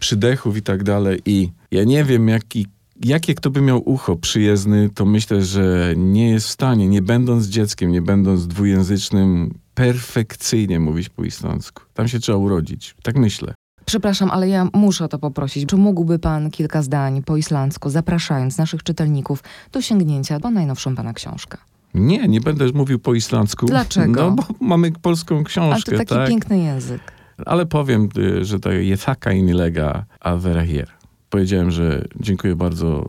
przydechów 0.00 0.56
i 0.56 0.62
tak 0.62 0.82
dalej. 0.82 1.22
I 1.26 1.50
ja 1.70 1.84
nie 1.84 2.04
wiem, 2.04 2.28
jaki, 2.28 2.66
jakie 3.04 3.34
kto 3.34 3.50
by 3.50 3.60
miał 3.60 3.88
ucho 3.88 4.16
przyjezdny, 4.16 4.90
to 4.94 5.04
myślę, 5.04 5.44
że 5.44 5.94
nie 5.96 6.30
jest 6.30 6.46
w 6.46 6.50
stanie, 6.50 6.88
nie 6.88 7.02
będąc 7.02 7.46
dzieckiem, 7.46 7.92
nie 7.92 8.02
będąc 8.02 8.46
dwujęzycznym, 8.46 9.54
perfekcyjnie 9.74 10.80
mówić 10.80 11.08
po 11.08 11.24
islandzku. 11.24 11.82
Tam 11.94 12.08
się 12.08 12.20
trzeba 12.20 12.38
urodzić. 12.38 12.94
Tak 13.02 13.16
myślę. 13.16 13.54
Przepraszam, 13.84 14.30
ale 14.30 14.48
ja 14.48 14.68
muszę 14.72 15.04
o 15.04 15.08
to 15.08 15.18
poprosić. 15.18 15.68
Czy 15.68 15.76
mógłby 15.76 16.18
pan 16.18 16.50
kilka 16.50 16.82
zdań 16.82 17.22
po 17.22 17.36
islandzku, 17.36 17.90
zapraszając 17.90 18.58
naszych 18.58 18.82
czytelników 18.82 19.42
do 19.72 19.82
sięgnięcia 19.82 20.40
po 20.40 20.50
najnowszą 20.50 20.96
pana 20.96 21.12
książkę? 21.12 21.58
Nie, 21.94 22.28
nie 22.28 22.40
będę 22.40 22.66
mówił 22.74 22.98
po 22.98 23.14
islandzku. 23.14 23.66
Dlaczego? 23.66 24.12
No 24.12 24.30
bo 24.30 24.44
mamy 24.60 24.92
polską 24.92 25.34
Ale 25.34 25.44
książkę, 25.44 25.92
to 25.92 25.98
taki 25.98 26.14
tak? 26.14 26.28
piękny 26.28 26.58
język. 26.58 27.00
Ale 27.46 27.66
powiem, 27.66 28.08
y, 28.18 28.44
że 28.44 28.60
to 28.60 28.72
jest 28.72 29.04
taka 29.06 29.32
inlega 29.32 30.04
a 30.20 30.36
vera 30.36 30.64
hier. 30.66 30.88
Powiedziałem, 31.30 31.70
że 31.70 32.04
dziękuję 32.20 32.56
bardzo 32.56 33.04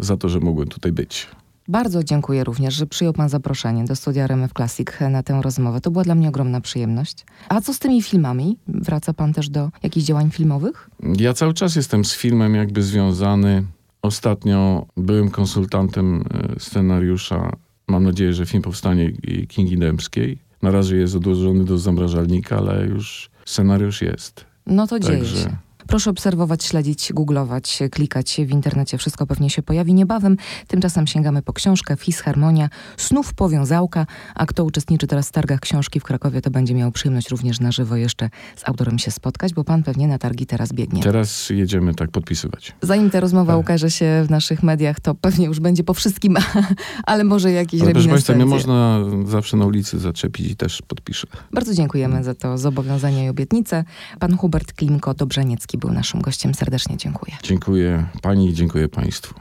y, 0.00 0.04
za 0.04 0.16
to, 0.16 0.28
że 0.28 0.40
mogłem 0.40 0.68
tutaj 0.68 0.92
być. 0.92 1.26
Bardzo 1.68 2.04
dziękuję 2.04 2.44
również, 2.44 2.74
że 2.74 2.86
przyjął 2.86 3.12
pan 3.12 3.28
zaproszenie 3.28 3.84
do 3.84 3.96
studia 3.96 4.24
RMF 4.24 4.52
Classic 4.52 4.88
na 5.10 5.22
tę 5.22 5.40
rozmowę. 5.42 5.80
To 5.80 5.90
była 5.90 6.04
dla 6.04 6.14
mnie 6.14 6.28
ogromna 6.28 6.60
przyjemność. 6.60 7.26
A 7.48 7.60
co 7.60 7.74
z 7.74 7.78
tymi 7.78 8.02
filmami? 8.02 8.56
Wraca 8.68 9.12
pan 9.12 9.32
też 9.32 9.48
do 9.48 9.70
jakichś 9.82 10.06
działań 10.06 10.30
filmowych? 10.30 10.90
Ja 11.02 11.32
cały 11.34 11.54
czas 11.54 11.76
jestem 11.76 12.04
z 12.04 12.14
filmem 12.14 12.54
jakby 12.54 12.82
związany. 12.82 13.64
Ostatnio 14.02 14.86
byłem 14.96 15.30
konsultantem 15.30 16.24
y, 16.56 16.60
scenariusza. 16.60 17.52
Mam 17.90 18.04
nadzieję, 18.04 18.32
że 18.32 18.46
film 18.46 18.62
powstanie 18.62 19.12
Kingi 19.48 19.78
Dębskiej. 19.78 20.38
Na 20.62 20.70
razie 20.70 20.96
jest 20.96 21.16
odłożony 21.16 21.64
do 21.64 21.78
zamrażalnika, 21.78 22.56
ale 22.58 22.86
już 22.86 23.30
scenariusz 23.44 24.02
jest. 24.02 24.44
No 24.66 24.86
to 24.86 25.00
dzieje 25.00 25.18
Także- 25.18 25.36
się. 25.42 25.56
Proszę 25.90 26.10
obserwować, 26.10 26.64
śledzić, 26.64 27.12
googlować, 27.12 27.78
klikać 27.90 28.40
w 28.46 28.50
internecie. 28.50 28.98
Wszystko 28.98 29.26
pewnie 29.26 29.50
się 29.50 29.62
pojawi 29.62 29.94
niebawem. 29.94 30.36
Tymczasem 30.66 31.06
sięgamy 31.06 31.42
po 31.42 31.52
książkę 31.52 31.96
Fisharmonia, 31.96 32.68
Snów 32.96 33.34
Powiązałka. 33.34 34.06
A 34.34 34.46
kto 34.46 34.64
uczestniczy 34.64 35.06
teraz 35.06 35.28
w 35.28 35.32
targach 35.32 35.60
książki 35.60 36.00
w 36.00 36.04
Krakowie, 36.04 36.40
to 36.40 36.50
będzie 36.50 36.74
miał 36.74 36.92
przyjemność 36.92 37.28
również 37.28 37.60
na 37.60 37.72
żywo 37.72 37.96
jeszcze 37.96 38.30
z 38.56 38.68
autorem 38.68 38.98
się 38.98 39.10
spotkać, 39.10 39.54
bo 39.54 39.64
pan 39.64 39.82
pewnie 39.82 40.08
na 40.08 40.18
targi 40.18 40.46
teraz 40.46 40.72
biegnie. 40.72 41.02
Teraz 41.02 41.50
jedziemy 41.50 41.94
tak 41.94 42.10
podpisywać. 42.10 42.74
Zanim 42.82 43.10
ta 43.10 43.20
rozmowa 43.20 43.52
Tak. 43.52 43.60
ukaże 43.60 43.90
się 43.90 44.24
w 44.26 44.30
naszych 44.30 44.62
mediach, 44.62 45.00
to 45.00 45.14
pewnie 45.14 45.46
już 45.46 45.60
będzie 45.60 45.84
po 45.84 45.94
wszystkim, 45.94 46.36
ale 47.06 47.24
może 47.24 47.52
jakieś 47.52 47.82
Ale 47.82 47.92
proszę 47.92 48.08
Państwa, 48.08 48.34
mnie 48.34 48.46
można 48.46 49.00
zawsze 49.26 49.56
na 49.56 49.66
ulicy 49.66 49.98
zaczepić 49.98 50.50
i 50.50 50.56
też 50.56 50.82
podpiszę. 50.82 51.26
Bardzo 51.52 51.74
dziękujemy 51.74 52.24
za 52.24 52.34
to 52.34 52.58
zobowiązanie 52.58 53.24
i 53.24 53.28
obietnicę. 53.28 53.84
Pan 54.18 54.36
Hubert 54.36 54.72
Klimko-Dobrzeniecki 54.72 55.79
był 55.80 55.92
naszym 55.92 56.20
gościem. 56.20 56.54
Serdecznie 56.54 56.96
dziękuję. 56.96 57.36
Dziękuję 57.42 58.06
Pani 58.22 58.50
i 58.50 58.54
dziękuję 58.54 58.88
Państwu. 58.88 59.34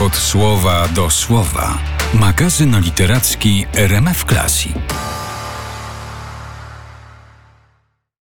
Od 0.00 0.16
słowa 0.16 0.88
do 0.88 1.10
słowa. 1.10 1.78
Magazyn 2.14 2.80
literacki 2.80 3.66
RMF 3.74 4.24
Classic. 4.24 4.72